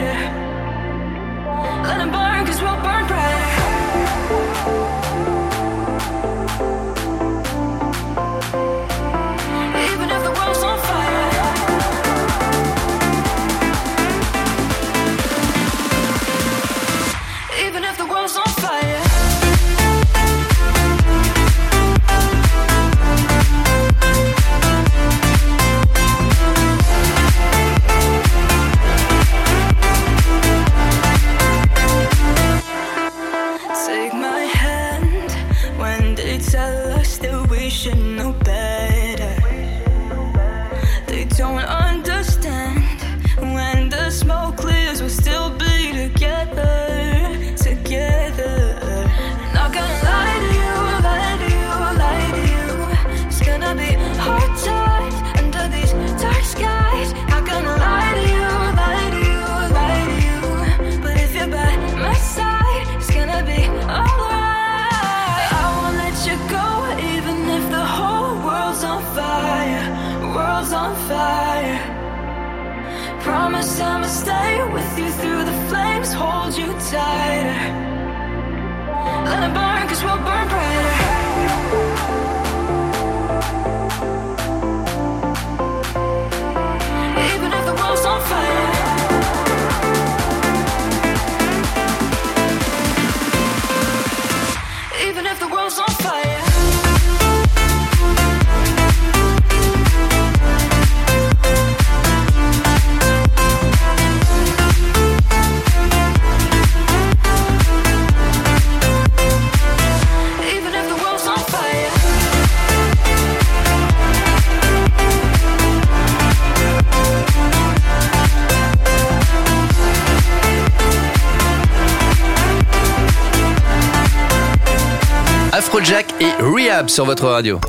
Sur 126.89 127.05
votre 127.05 127.26
radio. 127.26 127.61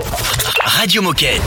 Radio 0.63 1.01
Moquette. 1.01 1.41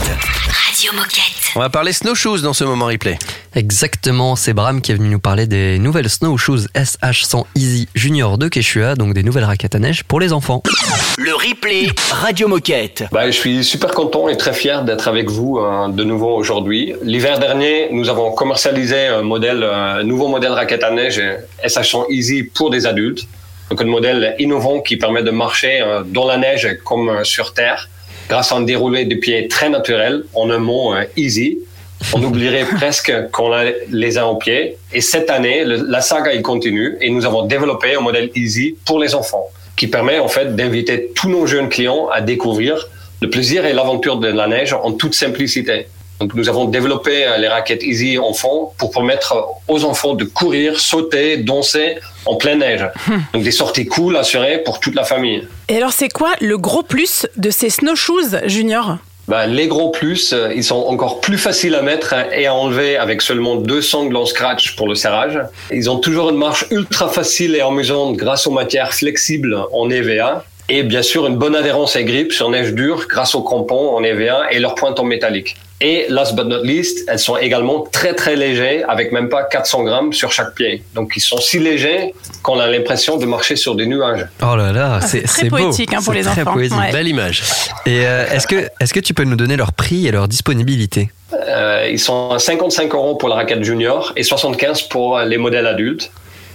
Radio 0.67 0.91
Moquette. 0.93 1.51
On 1.55 1.59
va 1.59 1.69
parler 1.69 1.93
snowshoes 1.93 2.41
dans 2.41 2.53
ce 2.53 2.63
moment 2.63 2.85
replay. 2.85 3.17
Exactement, 3.55 4.35
c'est 4.35 4.53
Bram 4.53 4.81
qui 4.81 4.91
est 4.91 4.95
venu 4.95 5.09
nous 5.09 5.19
parler 5.19 5.47
des 5.47 5.79
nouvelles 5.79 6.09
snowshoes 6.09 6.67
SH100 6.75 7.45
Easy 7.55 7.87
Junior 7.95 8.37
de 8.37 8.47
Quechua, 8.47 8.95
donc 8.95 9.13
des 9.13 9.23
nouvelles 9.23 9.43
raquettes 9.43 9.75
à 9.75 9.79
neige 9.79 10.03
pour 10.03 10.19
les 10.19 10.33
enfants. 10.33 10.63
Le 11.17 11.33
replay 11.33 11.87
Radio 12.11 12.47
Moquette. 12.47 13.05
Bah, 13.11 13.25
je 13.27 13.37
suis 13.37 13.63
super 13.63 13.91
content 13.91 14.29
et 14.29 14.37
très 14.37 14.53
fier 14.53 14.83
d'être 14.83 15.07
avec 15.07 15.29
vous 15.29 15.57
euh, 15.57 15.87
de 15.89 16.03
nouveau 16.03 16.35
aujourd'hui. 16.35 16.93
L'hiver 17.03 17.39
dernier, 17.39 17.89
nous 17.91 18.09
avons 18.09 18.31
commercialisé 18.31 19.07
un 19.07 19.21
modèle, 19.21 19.63
un 19.63 20.03
nouveau 20.03 20.27
modèle 20.27 20.51
raquette 20.51 20.83
à 20.83 20.91
neige 20.91 21.19
euh, 21.19 21.37
SH100 21.65 22.05
Easy 22.09 22.43
pour 22.43 22.69
des 22.69 22.85
adultes. 22.85 23.27
Donc 23.69 23.81
un 23.81 23.85
modèle 23.85 24.35
innovant 24.39 24.81
qui 24.81 24.97
permet 24.97 25.23
de 25.23 25.31
marcher 25.31 25.81
euh, 25.81 26.01
dans 26.05 26.25
la 26.25 26.37
neige 26.37 26.67
comme 26.83 27.09
euh, 27.09 27.23
sur 27.23 27.53
terre 27.53 27.89
grâce 28.27 28.51
à 28.51 28.55
un 28.55 28.61
déroulé 28.61 29.05
de 29.05 29.15
pieds 29.15 29.47
très 29.47 29.69
naturel, 29.69 30.23
en 30.35 30.49
un 30.49 30.59
mot 30.59 30.93
euh, 30.93 31.03
easy. 31.17 31.59
On 32.13 32.23
oublierait 32.23 32.65
presque 32.77 33.11
qu'on 33.31 33.51
a 33.53 33.63
les 33.89 34.17
a 34.17 34.25
en 34.27 34.35
pied. 34.35 34.77
Et 34.93 35.01
cette 35.01 35.29
année, 35.29 35.65
le- 35.65 35.85
la 35.87 36.01
saga 36.01 36.33
il 36.33 36.41
continue 36.41 36.95
et 37.01 37.09
nous 37.09 37.25
avons 37.25 37.43
développé 37.45 37.95
un 37.95 38.01
modèle 38.01 38.29
easy 38.35 38.75
pour 38.85 38.99
les 38.99 39.13
enfants 39.15 39.45
qui 39.75 39.87
permet 39.87 40.19
en 40.19 40.27
fait 40.27 40.55
d'inviter 40.55 41.11
tous 41.15 41.29
nos 41.29 41.45
jeunes 41.45 41.69
clients 41.69 42.07
à 42.11 42.21
découvrir 42.21 42.87
le 43.21 43.29
plaisir 43.29 43.65
et 43.65 43.73
l'aventure 43.73 44.17
de 44.17 44.27
la 44.29 44.47
neige 44.47 44.73
en 44.73 44.91
toute 44.93 45.13
simplicité. 45.13 45.87
Donc 46.19 46.33
nous 46.33 46.49
avons 46.49 46.65
développé 46.65 47.25
euh, 47.25 47.37
les 47.37 47.47
raquettes 47.47 47.83
Easy 47.83 48.17
enfants 48.17 48.73
pour 48.77 48.91
permettre 48.91 49.47
aux 49.67 49.85
enfants 49.85 50.15
de 50.15 50.25
courir, 50.25 50.79
sauter, 50.79 51.37
danser 51.37 51.97
en 52.25 52.35
pleine 52.35 52.59
neige. 52.59 52.85
Donc 53.33 53.43
des 53.43 53.51
sorties 53.51 53.85
cool 53.85 54.17
assurées 54.17 54.61
pour 54.65 54.79
toute 54.79 54.95
la 54.95 55.05
famille. 55.05 55.47
Et 55.69 55.77
alors, 55.77 55.93
c'est 55.93 56.09
quoi 56.09 56.31
le 56.41 56.57
gros 56.57 56.83
plus 56.83 57.25
de 57.37 57.49
ces 57.49 57.69
snowshoes 57.69 58.47
junior? 58.47 58.97
Ben, 59.29 59.45
les 59.45 59.67
gros 59.67 59.91
plus, 59.91 60.33
euh, 60.33 60.51
ils 60.55 60.63
sont 60.63 60.75
encore 60.87 61.21
plus 61.21 61.37
faciles 61.37 61.75
à 61.75 61.83
mettre 61.83 62.13
hein, 62.13 62.25
et 62.35 62.47
à 62.47 62.53
enlever 62.53 62.97
avec 62.97 63.21
seulement 63.21 63.55
deux 63.55 63.81
sangles 63.81 64.17
en 64.17 64.25
scratch 64.25 64.75
pour 64.75 64.87
le 64.87 64.95
serrage. 64.95 65.39
Ils 65.71 65.89
ont 65.89 65.99
toujours 65.99 66.31
une 66.31 66.37
marche 66.37 66.65
ultra 66.71 67.07
facile 67.09 67.55
et 67.55 67.61
amusante 67.61 68.17
grâce 68.17 68.47
aux 68.47 68.51
matières 68.51 68.93
flexibles 68.93 69.55
en 69.71 69.89
EVA. 69.89 70.43
Et 70.67 70.83
bien 70.83 71.03
sûr, 71.03 71.27
une 71.27 71.37
bonne 71.37 71.55
adhérence 71.55 71.95
et 71.95 72.03
grippe 72.03 72.33
sur 72.33 72.49
neige 72.49 72.73
dure 72.73 73.05
grâce 73.07 73.35
aux 73.35 73.43
crampons 73.43 73.95
en 73.95 74.03
EVA 74.03 74.51
et 74.51 74.59
leurs 74.59 74.75
pointes 74.75 74.99
en 74.99 75.03
métallique. 75.03 75.55
Et 75.81 76.07
last 76.09 76.35
but 76.35 76.43
not 76.45 76.61
least, 76.63 77.05
elles 77.07 77.19
sont 77.19 77.37
également 77.37 77.85
très 77.89 78.13
très 78.13 78.35
légers 78.35 78.83
avec 78.83 79.13
même 79.13 79.29
pas 79.29 79.43
400 79.43 79.83
grammes 79.83 80.11
sur 80.11 80.29
chaque 80.31 80.53
pied. 80.53 80.83
Donc 80.93 81.13
ils 81.15 81.21
sont 81.21 81.39
si 81.39 81.57
légers 81.57 82.13
qu'on 82.43 82.59
a 82.59 82.67
l'impression 82.67 83.15
de 83.17 83.25
marcher 83.25 83.55
sur 83.55 83.75
des 83.75 83.85
nuages. 83.85 84.27
Oh 84.41 84.57
là 84.57 84.73
là, 84.73 84.99
Ah, 85.01 85.07
c'est 85.07 85.21
très 85.23 85.43
c'est 85.43 85.49
beau. 85.49 85.55
poétique, 85.57 85.93
hein, 85.93 85.99
pour 86.03 86.13
C'est 86.13 86.19
les 86.19 86.25
très 86.25 86.41
enfants. 86.41 86.51
poétique. 86.53 86.77
Ouais. 86.77 86.91
Belle 86.91 87.07
image. 87.07 87.43
Et 87.85 88.05
euh, 88.05 88.25
est-ce 88.29 88.45
que, 88.45 88.57
est 88.79 88.91
que 88.91 88.99
tu 88.99 89.13
peux 89.13 89.23
nous 89.23 89.37
donner 89.37 89.55
leur 89.55 89.71
prix 89.71 90.05
et 90.05 90.11
leur 90.11 90.27
disponibilité? 90.27 91.11
Euh, 91.33 91.87
ils 91.89 91.99
sont 91.99 92.31
à 92.31 92.39
55 92.39 92.93
euros 92.93 93.15
pour 93.15 93.29
la 93.29 93.35
raquette 93.35 93.63
junior 93.63 94.11
et 94.17 94.23
75 94.23 94.81
pour 94.83 95.19
les 95.19 95.37
modèles 95.37 95.67
adultes. 95.67 96.11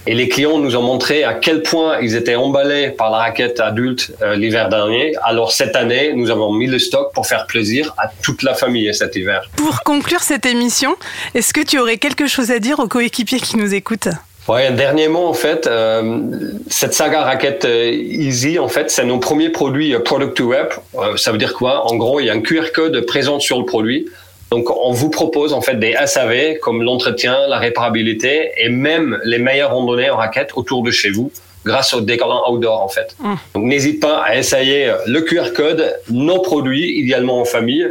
Et 0.07 0.13
les 0.13 0.29
clients 0.29 0.59
nous 0.59 0.75
ont 0.75 0.83
montré 0.83 1.23
à 1.23 1.33
quel 1.33 1.63
point 1.63 1.97
ils 1.99 2.15
étaient 2.15 2.35
emballés 2.35 2.89
par 2.89 3.09
la 3.09 3.17
raquette 3.17 3.59
adulte 3.59 4.11
euh, 4.21 4.35
l'hiver 4.35 4.69
dernier. 4.69 5.13
Alors 5.23 5.51
cette 5.51 5.75
année, 5.75 6.13
nous 6.13 6.29
avons 6.29 6.53
mis 6.53 6.67
le 6.67 6.77
stock 6.77 7.11
pour 7.13 7.25
faire 7.25 7.47
plaisir 7.47 7.95
à 7.97 8.11
toute 8.21 8.43
la 8.43 8.53
famille 8.53 8.93
cet 8.93 9.15
hiver. 9.15 9.49
Pour 9.55 9.81
conclure 9.81 10.21
cette 10.21 10.45
émission, 10.45 10.95
est-ce 11.33 11.53
que 11.53 11.61
tu 11.61 11.79
aurais 11.79 11.97
quelque 11.97 12.27
chose 12.27 12.51
à 12.51 12.59
dire 12.59 12.77
aux 12.79 12.87
coéquipiers 12.87 13.39
qui 13.39 13.57
nous 13.57 13.73
écoutent? 13.73 14.09
Ouais, 14.47 14.67
un 14.67 14.75
dernier 14.75 15.07
mot 15.07 15.25
en 15.25 15.33
fait, 15.33 15.65
euh, 15.65 16.21
cette 16.69 16.93
saga 16.93 17.23
raquette 17.23 17.65
euh, 17.65 17.89
Easy 17.91 18.59
en 18.59 18.67
fait, 18.67 18.91
c'est 18.91 19.05
nos 19.05 19.17
premiers 19.17 19.49
produits 19.49 19.95
product 20.05 20.37
to 20.37 20.45
web. 20.45 20.67
Ça 21.17 21.31
veut 21.31 21.39
dire 21.39 21.55
quoi? 21.55 21.91
En 21.91 21.95
gros, 21.95 22.19
il 22.19 22.27
y 22.27 22.29
a 22.29 22.33
un 22.33 22.41
QR 22.41 22.71
code 22.75 23.07
présent 23.07 23.39
sur 23.39 23.57
le 23.57 23.65
produit. 23.65 24.07
Donc, 24.51 24.69
on 24.69 24.91
vous 24.91 25.09
propose 25.09 25.53
en 25.53 25.61
fait 25.61 25.75
des 25.75 25.95
SAV 26.05 26.59
comme 26.61 26.83
l'entretien, 26.83 27.35
la 27.47 27.57
réparabilité 27.57 28.51
et 28.57 28.69
même 28.69 29.19
les 29.23 29.39
meilleures 29.39 29.71
randonnées 29.71 30.09
en 30.09 30.17
raquette 30.17 30.51
autour 30.55 30.83
de 30.83 30.91
chez 30.91 31.09
vous 31.09 31.31
grâce 31.65 31.93
au 31.95 32.01
décollant 32.01 32.43
outdoor 32.51 32.81
en 32.81 32.89
fait. 32.89 33.15
Donc, 33.55 33.63
n'hésite 33.63 33.99
pas 33.99 34.21
à 34.21 34.35
essayer 34.35 34.93
le 35.07 35.21
QR 35.21 35.51
code, 35.55 35.95
nos 36.09 36.39
produits, 36.39 36.99
idéalement 36.99 37.41
en 37.41 37.45
famille. 37.45 37.87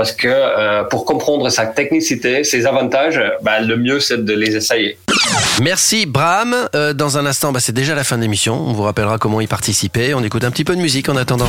Parce 0.00 0.12
que 0.12 0.28
euh, 0.28 0.82
pour 0.84 1.04
comprendre 1.04 1.50
sa 1.50 1.66
technicité, 1.66 2.42
ses 2.42 2.64
avantages, 2.64 3.20
bah, 3.42 3.60
le 3.60 3.76
mieux 3.76 4.00
c'est 4.00 4.24
de 4.24 4.32
les 4.32 4.56
essayer. 4.56 4.96
Merci 5.60 6.06
Bram. 6.06 6.56
Euh, 6.74 6.94
dans 6.94 7.18
un 7.18 7.26
instant, 7.26 7.52
bah, 7.52 7.60
c'est 7.60 7.74
déjà 7.74 7.94
la 7.94 8.02
fin 8.02 8.16
de 8.16 8.22
l'émission. 8.22 8.54
On 8.54 8.72
vous 8.72 8.84
rappellera 8.84 9.18
comment 9.18 9.42
y 9.42 9.46
participer. 9.46 10.14
On 10.14 10.24
écoute 10.24 10.44
un 10.44 10.50
petit 10.50 10.64
peu 10.64 10.74
de 10.74 10.80
musique 10.80 11.10
en 11.10 11.16
attendant. 11.16 11.48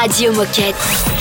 Radio 0.00 0.32
Moquette. 0.32 1.19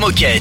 moquette. 0.00 0.39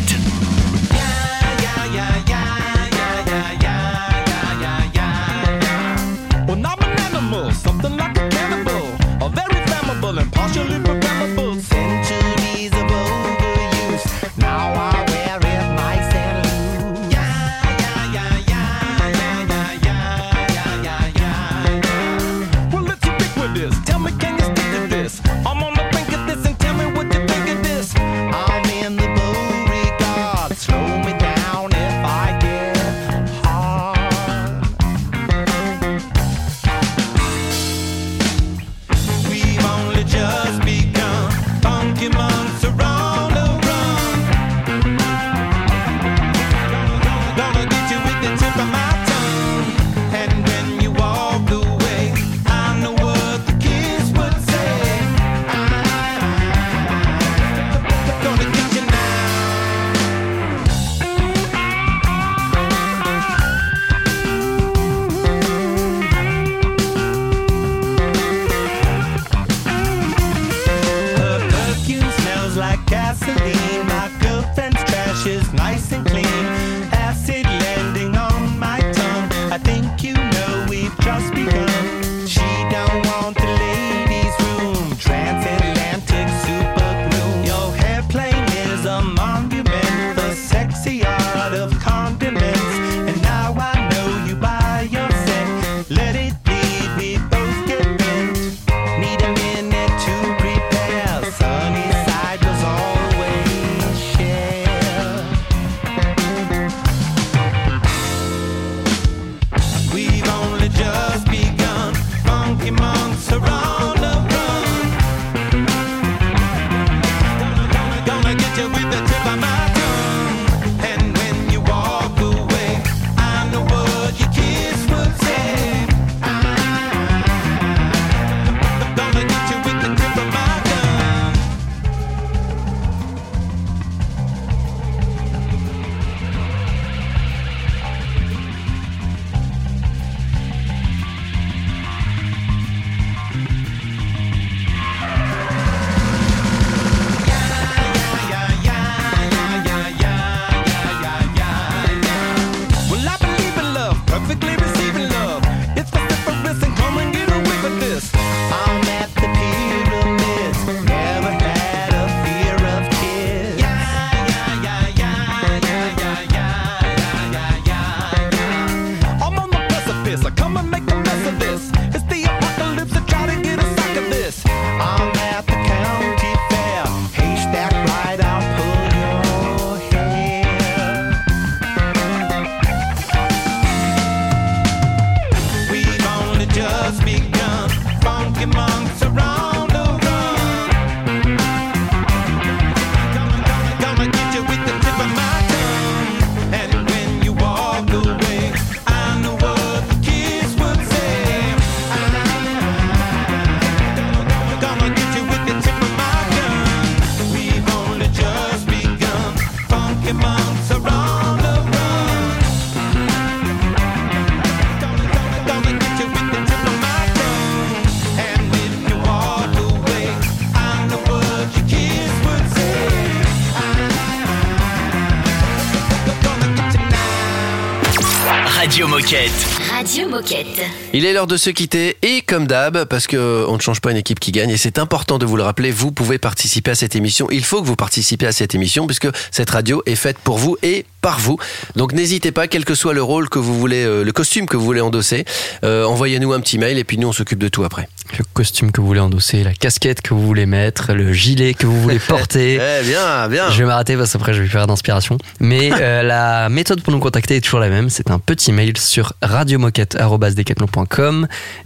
Radio 228.59 228.89
Moquette. 228.89 229.68
Radio 229.79 230.09
Moquette. 230.09 230.61
Il 230.91 231.05
est 231.05 231.13
l'heure 231.13 231.25
de 231.25 231.37
se 231.37 231.49
quitter 231.49 231.95
et 232.01 232.21
comme 232.21 232.47
d'hab, 232.47 232.83
parce 232.83 233.07
qu'on 233.07 233.15
euh, 233.15 233.55
ne 233.55 233.61
change 233.61 233.79
pas 233.79 233.91
une 233.91 233.97
équipe 233.97 234.19
qui 234.19 234.33
gagne 234.33 234.49
et 234.49 234.57
c'est 234.57 234.77
important 234.77 235.17
de 235.17 235.25
vous 235.25 235.37
le 235.37 235.43
rappeler, 235.43 235.71
vous 235.71 235.93
pouvez 235.93 236.17
participer 236.17 236.71
à 236.71 236.75
cette 236.75 236.97
émission. 236.97 237.29
Il 237.31 237.45
faut 237.45 237.61
que 237.61 237.67
vous 237.67 237.77
participiez 237.77 238.27
à 238.27 238.33
cette 238.33 238.53
émission 238.55 238.87
puisque 238.87 239.07
cette 239.31 239.49
radio 239.51 239.81
est 239.85 239.95
faite 239.95 240.17
pour 240.17 240.37
vous 240.37 240.57
et 240.63 240.85
par 241.01 241.19
vous. 241.19 241.37
Donc 241.77 241.93
n'hésitez 241.93 242.33
pas, 242.33 242.47
quel 242.47 242.65
que 242.65 242.75
soit 242.75 242.93
le 242.93 243.01
rôle 243.01 243.29
que 243.29 243.39
vous 243.39 243.57
voulez, 243.57 243.85
euh, 243.85 244.03
le 244.03 244.11
costume 244.11 244.47
que 244.47 244.57
vous 244.57 244.65
voulez 244.65 244.81
endosser, 244.81 245.23
euh, 245.63 245.85
envoyez-nous 245.85 246.33
un 246.33 246.41
petit 246.41 246.57
mail 246.57 246.77
et 246.77 246.83
puis 246.83 246.97
nous 246.97 247.07
on 247.07 247.13
s'occupe 247.13 247.39
de 247.39 247.47
tout 247.47 247.63
après. 247.63 247.87
Le 248.17 248.25
costume 248.33 248.73
que 248.73 248.81
vous 248.81 248.87
voulez 248.87 248.99
endosser, 248.99 249.45
la 249.45 249.53
casquette 249.53 250.01
que 250.01 250.13
vous 250.13 250.25
voulez 250.25 250.45
mettre, 250.45 250.91
le 250.91 251.13
gilet 251.13 251.53
que 251.53 251.67
vous 251.67 251.79
voulez 251.79 251.99
porter. 251.99 252.59
eh 252.81 252.83
bien, 252.83 253.29
bien. 253.29 253.49
Je 253.49 253.59
vais 253.59 253.65
m'arrêter 253.65 253.95
parce 253.95 254.11
qu'après 254.11 254.33
je 254.33 254.41
vais 254.41 254.49
faire 254.49 254.67
d'inspiration. 254.67 255.17
Mais 255.39 255.69
la 255.69 256.49
méthode 256.49 256.81
pour 256.81 256.91
nous 256.91 256.99
contacter 256.99 257.37
est 257.37 257.41
toujours 257.41 257.61
la 257.61 257.69
même, 257.69 257.89
c'est 257.89 258.11
un 258.11 258.19
petit 258.19 258.51
mail 258.51 258.75
sur 258.77 259.13
radio 259.21 259.59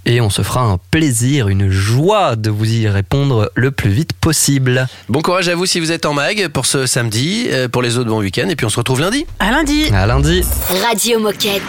et 0.05 0.21
on 0.21 0.29
se 0.29 0.41
fera 0.41 0.61
un 0.61 0.79
plaisir, 0.91 1.47
une 1.47 1.69
joie 1.69 2.35
de 2.35 2.49
vous 2.49 2.71
y 2.71 2.87
répondre 2.87 3.51
le 3.55 3.71
plus 3.71 3.91
vite 3.91 4.13
possible. 4.13 4.87
Bon 5.09 5.21
courage 5.21 5.49
à 5.49 5.55
vous 5.55 5.65
si 5.65 5.79
vous 5.79 5.91
êtes 5.91 6.05
en 6.05 6.13
mag 6.13 6.47
pour 6.49 6.65
ce 6.65 6.85
samedi, 6.85 7.47
euh, 7.49 7.67
pour 7.67 7.81
les 7.81 7.97
autres 7.97 8.09
bon 8.09 8.19
week-end 8.19 8.47
et 8.49 8.55
puis 8.55 8.65
on 8.65 8.69
se 8.69 8.77
retrouve 8.77 9.01
lundi. 9.01 9.25
À 9.39 9.51
lundi. 9.51 9.85
À 9.93 10.05
lundi. 10.05 10.43
Radio 10.85 11.19
Moquette. 11.19 11.61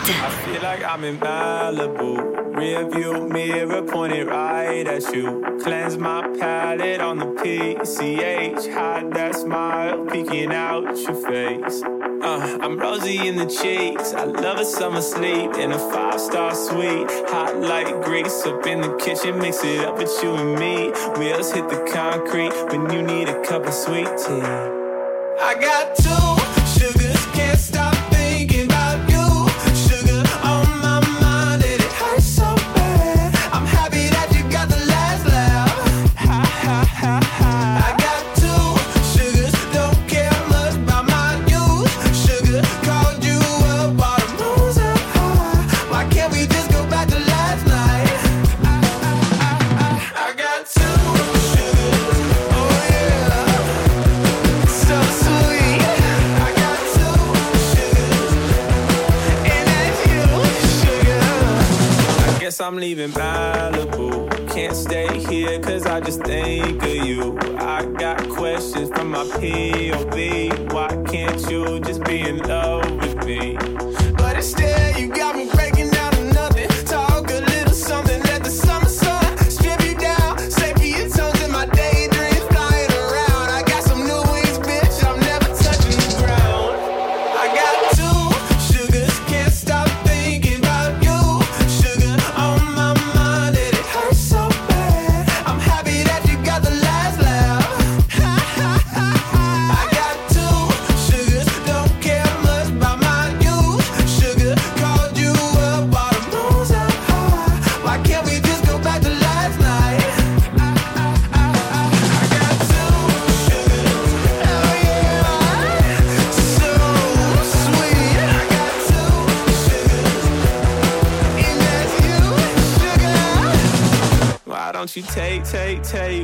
Rearview 2.64 3.30
mirror 3.30 3.82
pointed 3.82 4.26
right 4.26 4.88
at 4.88 5.14
you. 5.14 5.60
Cleanse 5.62 5.98
my 5.98 6.22
palate 6.40 6.98
on 6.98 7.18
the 7.18 7.26
PCH. 7.26 8.72
Hide 8.72 9.12
that 9.12 9.34
smile 9.34 10.06
peeking 10.06 10.50
out 10.50 10.84
your 10.96 11.14
face. 11.14 11.82
Uh, 11.82 12.58
I'm 12.62 12.78
rosy 12.78 13.28
in 13.28 13.36
the 13.36 13.44
cheeks. 13.44 14.14
I 14.14 14.24
love 14.24 14.58
a 14.60 14.64
summer 14.64 15.02
sleep 15.02 15.56
in 15.56 15.72
a 15.72 15.78
five 15.78 16.18
star 16.18 16.54
suite. 16.54 17.10
Hot 17.28 17.54
like 17.58 18.02
grease 18.02 18.46
up 18.46 18.66
in 18.66 18.80
the 18.80 18.96
kitchen. 18.96 19.38
Mix 19.38 19.62
it 19.62 19.84
up 19.84 19.98
with 19.98 20.18
you 20.22 20.34
and 20.34 20.58
me. 20.58 20.90
Wheels 21.18 21.52
hit 21.52 21.68
the 21.68 21.86
concrete 21.92 22.54
when 22.72 22.90
you 22.90 23.02
need 23.02 23.28
a 23.28 23.44
cup 23.44 23.66
of 23.66 23.74
sweet 23.74 24.08
tea. 24.24 24.40
I 25.38 25.54
got 25.60 25.96
two 25.96 26.43
guess 62.54 62.60
I'm 62.60 62.76
leaving 62.76 63.10
Malibu. 63.10 64.30
Can't 64.54 64.76
stay 64.76 65.18
here 65.26 65.58
cause 65.58 65.86
I 65.86 65.98
just 65.98 66.22
think 66.22 66.80
of 66.80 66.94
you. 67.04 67.36
I 67.58 67.84
got 67.84 68.28
questions 68.28 68.90
from 68.90 69.10
my 69.10 69.24
POV. 69.24 70.72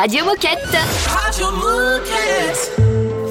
Radio 0.00 0.24
Moquette. 0.24 0.80
Radio 1.14 1.50
Moquette. 1.50 2.56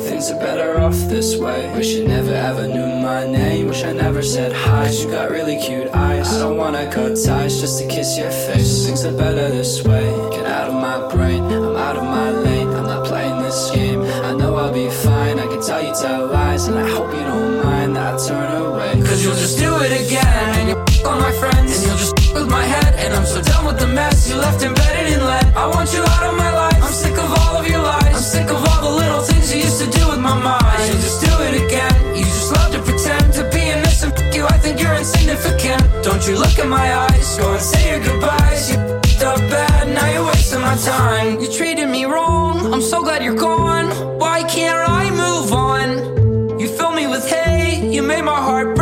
Things 0.07 0.29
are 0.29 0.39
better 0.39 0.79
off 0.79 0.93
this 1.09 1.35
way. 1.35 1.67
Wish 1.75 1.87
you 1.95 2.07
never 2.07 2.31
ever 2.31 2.67
knew 2.67 2.85
my 3.01 3.25
name. 3.25 3.69
Wish 3.69 3.83
I 3.83 3.91
never 3.91 4.21
said 4.21 4.53
hi. 4.53 4.85
'cause 4.85 5.03
you 5.03 5.09
got 5.09 5.31
really 5.31 5.57
cute 5.65 5.89
eyes. 5.95 6.31
I 6.31 6.37
don't 6.37 6.57
wanna 6.57 6.85
cut 6.85 7.17
ties 7.25 7.59
just 7.59 7.79
to 7.79 7.87
kiss 7.87 8.19
your 8.19 8.29
face. 8.29 8.85
Things 8.85 9.03
are 9.03 9.17
better 9.23 9.49
this 9.49 9.83
way. 9.83 10.13
Get 10.29 10.45
out 10.45 10.67
of 10.67 10.75
my 10.75 10.97
brain. 11.11 11.41
I'm 11.51 11.75
out 11.75 11.97
of 11.97 12.03
my 12.03 12.29
lane. 12.45 12.69
I'm 12.77 12.85
not 12.85 13.03
playing 13.03 13.41
this 13.41 13.71
game. 13.71 14.03
I 14.29 14.33
know 14.33 14.55
I'll 14.55 14.71
be 14.71 14.89
fine. 14.91 15.39
I 15.39 15.47
can 15.47 15.61
tell 15.65 15.81
you 15.83 15.93
tell 15.99 16.27
lies, 16.27 16.67
and 16.67 16.77
I 16.77 16.87
hope 16.87 17.11
you 17.17 17.25
don't 17.33 17.65
mind 17.65 17.95
that 17.95 18.13
I 18.13 18.17
turn 18.27 18.49
away. 18.61 18.91
Cause 19.07 19.23
you'll 19.23 19.41
just 19.45 19.57
do 19.57 19.71
it 19.85 19.91
again. 20.03 20.49
And 20.59 20.65
you'll 20.69 21.07
on 21.09 21.19
my 21.19 21.31
friends. 21.41 21.69
And 21.73 21.81
you'll 21.87 21.97
just 21.97 22.18
with 22.33 22.49
my 22.49 22.63
head. 22.63 22.95
And 23.03 23.13
I'm 23.13 23.25
so 23.25 23.41
done 23.41 23.65
with 23.65 23.79
the 23.79 23.87
mess 23.87 24.29
you 24.29 24.35
left 24.37 24.63
embedded 24.63 25.13
in 25.13 25.19
lead. 25.25 25.45
I 25.55 25.67
want 25.67 25.93
you 25.93 26.01
out 26.01 26.23
of 26.29 26.35
my 26.37 26.51
life. 26.53 26.81
I'm 26.83 26.91
sick 26.91 27.17
of 27.17 27.29
all 27.39 27.57
of 27.57 27.67
your 27.67 27.81
lies. 27.81 28.15
I'm 28.17 28.21
sick 28.35 28.49
of 28.49 28.59
all 28.67 28.81
the 28.87 28.93
little 29.01 29.21
things 29.21 29.53
you 29.53 29.61
used 29.61 29.79
to 29.83 29.89
do 29.89 30.07
with 30.09 30.19
my 30.19 30.37
mind. 30.37 30.79
You'll 30.87 31.03
just 31.07 31.21
do 31.21 31.33
it 31.47 31.55
again. 31.65 32.15
You 32.15 32.23
just 32.23 32.51
love 32.53 32.71
to 32.73 32.81
pretend 32.81 33.33
to 33.33 33.43
be 33.53 33.61
innocent. 33.75 34.13
F- 34.19 34.35
you, 34.35 34.45
I 34.45 34.57
think 34.57 34.81
you're 34.81 34.95
insignificant. 34.95 35.81
Don't 36.03 36.25
you 36.27 36.35
look 36.37 36.57
in 36.59 36.69
my 36.69 36.87
eyes. 37.07 37.37
Go 37.37 37.53
and 37.53 37.61
say 37.61 37.83
your 37.91 38.01
goodbyes. 38.03 38.71
You 38.71 38.77
f***ed 38.77 39.23
up 39.23 39.39
bad. 39.49 39.87
Now 39.95 40.07
you're 40.13 40.25
wasting 40.25 40.61
my 40.61 40.75
time. 40.77 41.39
You 41.39 41.51
treated 41.51 41.87
me 41.89 42.05
wrong. 42.05 42.73
I'm 42.73 42.81
so 42.81 43.01
glad 43.01 43.23
you're 43.23 43.35
gone. 43.35 43.87
Why 44.19 44.43
can't 44.43 44.77
I 45.01 45.09
move 45.11 45.51
on? 45.53 46.59
You 46.59 46.67
fill 46.67 46.91
me 46.91 47.07
with 47.07 47.25
hate. 47.27 47.91
You 47.93 48.03
made 48.03 48.23
my 48.23 48.39
heart 48.47 48.75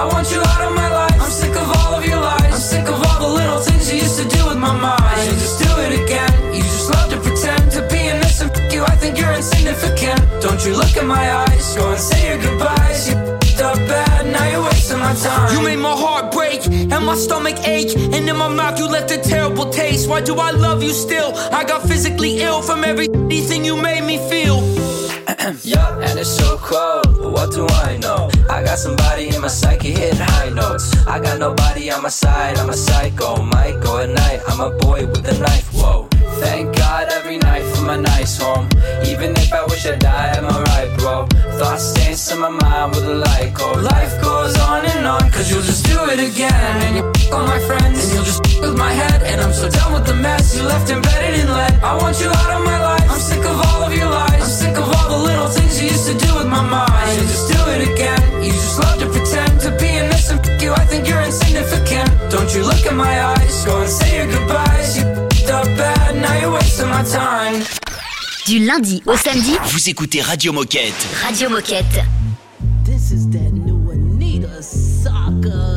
I 0.00 0.06
want 0.06 0.32
you 0.32 0.40
out 0.40 0.62
of 0.62 0.74
my 0.74 0.90
life. 0.90 1.20
I'm 1.20 1.30
sick 1.30 1.54
of 1.54 1.68
all 1.76 1.92
of 1.98 2.06
your 2.06 2.20
lies. 2.20 2.54
I'm 2.56 2.64
sick 2.72 2.88
of 2.88 2.96
all 3.04 3.18
the 3.20 3.34
little 3.34 3.60
things 3.60 3.92
you 3.92 3.98
used 3.98 4.18
to 4.18 4.26
do 4.34 4.48
with 4.48 4.56
my 4.56 4.72
mind. 4.72 5.26
You'll 5.26 5.40
just 5.44 5.58
do 5.62 5.70
it 5.84 5.92
again. 6.02 6.54
You 6.54 6.62
just 6.62 6.88
love 6.88 7.10
to 7.10 7.18
pretend 7.20 7.70
to 7.72 7.86
be 7.92 8.08
innocent. 8.08 8.56
F- 8.56 8.72
you, 8.72 8.82
I 8.82 8.96
think 8.96 9.18
you're 9.18 9.34
insignificant. 9.34 10.20
Don't 10.40 10.64
you 10.64 10.72
look 10.74 10.96
in 10.96 11.06
my 11.06 11.24
eyes. 11.44 11.76
Go 11.76 11.90
and 11.90 12.00
say 12.00 12.20
your 12.30 12.40
goodbyes. 12.40 13.10
You 13.10 13.14
f***ed 13.14 13.60
up 13.60 13.76
bad. 13.92 14.32
Now 14.32 14.48
you're 14.48 14.64
wasting 14.64 15.00
my 15.00 15.12
time. 15.12 15.52
You 15.52 15.60
made 15.68 15.80
my 15.90 15.92
heart 15.92 16.32
break 16.32 16.64
and 16.66 17.04
my 17.04 17.14
stomach 17.14 17.58
ache, 17.68 17.94
and 17.94 18.26
in 18.26 18.36
my 18.36 18.48
mouth 18.48 18.78
you 18.78 18.88
left 18.88 19.10
a 19.10 19.18
terrible 19.18 19.68
taste. 19.68 20.08
Why 20.08 20.22
do 20.22 20.34
I 20.36 20.50
love 20.50 20.82
you 20.82 20.94
still? 20.94 21.34
I 21.52 21.62
got 21.64 21.82
physically 21.82 22.40
ill 22.40 22.62
from 22.62 22.84
everything 22.84 23.66
you 23.66 23.76
made 23.76 24.04
me 24.04 24.16
feel. 24.30 24.62
yeah, 25.62 26.08
and 26.08 26.18
it's 26.18 26.30
so 26.30 26.56
cold, 26.56 27.20
but 27.20 27.32
what 27.32 27.52
do 27.52 27.66
I 27.68 27.98
know? 27.98 28.39
I 28.50 28.64
got 28.64 28.78
somebody 28.78 29.28
in 29.28 29.40
my 29.40 29.48
psyche 29.48 29.92
hitting 29.92 30.18
high 30.18 30.50
notes. 30.50 30.90
I 31.06 31.20
got 31.20 31.38
nobody 31.38 31.90
on 31.92 32.02
my 32.02 32.08
side, 32.08 32.58
I'm 32.58 32.68
a 32.68 32.76
psycho. 32.76 33.36
Go 33.80 33.98
at 33.98 34.10
night, 34.10 34.40
I'm 34.48 34.60
a 34.60 34.70
boy 34.78 35.06
with 35.06 35.24
a 35.28 35.38
knife, 35.38 35.68
whoa. 35.72 36.08
Thank 36.42 36.76
God 36.76 37.08
every 37.12 37.38
night 37.38 37.62
for 37.72 37.82
my 37.82 37.96
nice 37.96 38.38
home. 38.38 38.68
Even 39.06 39.30
if 39.36 39.52
I 39.52 39.64
wish 39.66 39.86
I 39.86 39.94
die, 39.96 40.34
am 40.36 40.46
I 40.46 40.62
right, 40.70 40.98
bro? 40.98 41.26
Thoughts 41.58 41.94
dance 41.94 42.32
in 42.32 42.40
my 42.40 42.48
mind 42.48 42.94
with 42.94 43.04
a 43.04 43.14
light 43.14 43.52
oh. 43.60 43.74
go. 43.74 43.80
Life 43.80 44.20
goes 44.20 44.58
on 44.58 44.84
and 44.84 45.06
on, 45.06 45.30
cause 45.30 45.50
you'll 45.50 45.62
just 45.62 45.84
do 45.86 45.98
it 46.10 46.18
again. 46.18 46.76
And 46.86 46.96
you 46.96 47.04
all 47.32 47.46
my 47.46 47.60
friends, 47.60 48.04
and 48.04 48.12
you'll 48.12 48.24
just 48.24 48.42
with 48.60 48.76
my 48.76 48.92
head. 48.92 49.22
And 49.22 49.40
I'm 49.40 49.52
so 49.52 49.68
done 49.68 49.92
with 49.92 50.06
the 50.06 50.14
mess 50.14 50.56
you 50.56 50.64
left 50.64 50.90
embedded 50.90 51.40
in 51.40 51.48
lead. 51.48 51.74
I 51.82 51.96
want 51.96 52.20
you 52.20 52.28
out 52.28 52.50
of 52.58 52.64
my 52.64 52.78
life. 52.82 53.10
I'm 53.10 53.20
sick 53.20 53.44
of 53.44 53.56
all 53.66 53.82
of 53.84 53.94
your 53.94 54.10
lies. 54.10 54.29
The 55.10 55.18
little 55.18 55.48
things 55.48 55.82
you 55.82 55.88
used 55.88 56.06
to 56.06 56.14
do 56.14 56.30
with 56.38 56.46
my 56.46 56.62
mind. 56.62 57.10
You 57.18 57.26
just 57.34 57.48
do 57.52 57.60
it 57.74 57.82
again. 57.92 58.22
You 58.44 58.52
just 58.52 58.78
love 58.78 58.98
to 59.02 59.06
pretend 59.10 59.60
to 59.66 59.70
be 59.82 59.88
innocent. 60.02 60.40
You, 60.62 60.72
I 60.72 60.84
think 60.86 61.08
you're 61.08 61.22
insignificant. 61.22 62.08
Don't 62.30 62.50
you 62.54 62.62
look 62.62 62.82
in 62.86 62.96
my 62.96 63.14
eyes? 63.32 63.64
Go 63.64 63.80
and 63.80 63.90
say 63.90 64.08
your 64.18 64.28
goodbyes. 64.34 64.96
You 64.98 65.04
f***ed 65.04 65.50
up 65.50 65.66
bad, 65.76 66.14
now 66.24 66.34
you're 66.40 66.52
wasting 66.52 66.88
my 66.88 67.02
time. 67.02 67.62
Du 68.46 68.58
lundi 68.58 69.02
au 69.06 69.16
samedi, 69.16 69.56
Vous 69.72 69.88
écoutez 69.88 70.22
Radio 70.22 70.52
Moquette. 70.52 71.06
Radio 71.22 71.48
Moquette. 71.50 72.04
This 72.84 73.12
is 73.12 73.28
that 73.30 73.52
new 73.52 73.90
Anita 73.90 74.62
Suckers. 74.62 75.69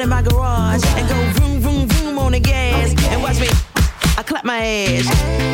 In 0.00 0.08
my 0.08 0.22
garage 0.22 0.84
and 0.96 1.08
go 1.08 1.14
vroom, 1.34 1.60
vroom, 1.60 1.88
vroom 1.88 2.18
on 2.18 2.32
the 2.32 2.40
gas 2.40 2.94
and 3.08 3.22
watch 3.22 3.40
me. 3.40 3.48
I 4.18 4.22
clap 4.22 4.44
my 4.44 4.58
ass. 4.58 5.04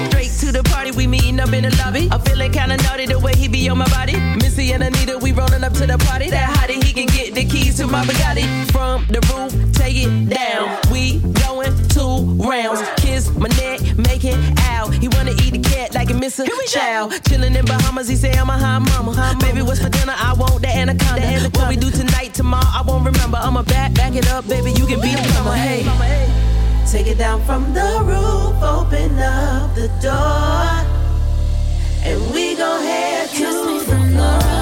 Straight 0.08 0.30
to 0.40 0.52
the 0.52 0.62
party, 0.64 0.90
we 0.90 1.06
meeting 1.06 1.38
up 1.40 1.52
in 1.52 1.64
the 1.64 1.76
lobby. 1.76 2.08
I'm 2.10 2.20
feeling 2.20 2.52
kinda 2.52 2.76
naughty 2.78 3.06
the 3.06 3.18
way 3.18 3.34
he 3.36 3.48
be 3.48 3.68
on 3.68 3.78
my 3.78 3.88
body. 3.90 4.18
Missy 4.36 4.72
and 4.72 4.82
Anita, 4.82 5.18
we 5.18 5.32
rolling 5.32 5.64
up 5.64 5.72
to 5.74 5.86
the 5.86 5.98
party. 5.98 6.30
That 6.30 6.48
hottie, 6.56 6.82
he 6.82 6.92
can 6.92 7.06
get 7.06 7.34
the 7.34 7.44
keys 7.44 7.76
to 7.78 7.86
my 7.86 8.04
Bugatti. 8.04 8.44
From 8.72 9.06
the 9.08 9.20
roof, 9.32 9.52
take 9.72 9.96
it 9.96 10.28
down. 10.28 10.78
We 10.90 11.18
going 11.44 11.74
two 12.02 12.24
rounds. 12.48 12.80
Kiss 12.96 13.30
my 13.36 13.48
neck, 13.62 13.80
make 13.96 14.24
it 14.24 14.38
out. 14.70 14.92
He 14.94 15.08
wanna 15.08 15.32
eat 15.42 15.52
the 15.52 15.62
cat 15.62 15.94
like 15.94 16.10
a 16.10 16.14
Mr. 16.14 16.46
Chow. 16.66 17.08
Chillin' 17.26 17.56
in 17.56 17.64
Bahamas, 17.64 18.08
he 18.08 18.16
say 18.16 18.32
I'm 18.32 18.50
a 18.50 18.58
hot 18.58 18.80
mama. 18.90 19.12
Baby, 19.40 19.62
what's 19.62 19.80
for 19.80 19.88
dinner? 19.88 20.14
I 20.16 20.34
want 20.34 20.62
the 20.62 20.68
anaconda. 20.68 21.50
What 21.56 21.68
we 21.68 21.76
do 21.76 21.90
tonight, 21.90 22.34
tomorrow, 22.34 22.78
I 22.78 22.82
won't 22.86 23.04
remember. 23.04 23.38
I'ma 23.38 23.62
back, 23.62 23.94
back 23.94 24.14
it 24.14 24.28
up, 24.28 24.48
baby. 24.48 24.70
You 24.72 24.86
can 24.86 25.00
be 25.00 25.12
the 25.14 25.22
plumber. 25.32 25.54
Hey. 25.54 25.82
Take 26.90 27.06
it 27.06 27.18
down 27.18 27.42
from 27.44 27.72
the 27.72 27.90
roof, 28.04 28.62
open 28.62 29.18
up 29.18 29.74
the 29.74 29.88
door, 30.02 30.66
and 32.04 32.18
we 32.34 32.54
gon' 32.56 32.82
head 32.82 33.30
to 33.30 33.36
Kiss 33.36 33.66
me 33.66 33.78
from 33.80 34.14
the 34.14 34.30
roof 34.44 34.52
the 34.52 34.61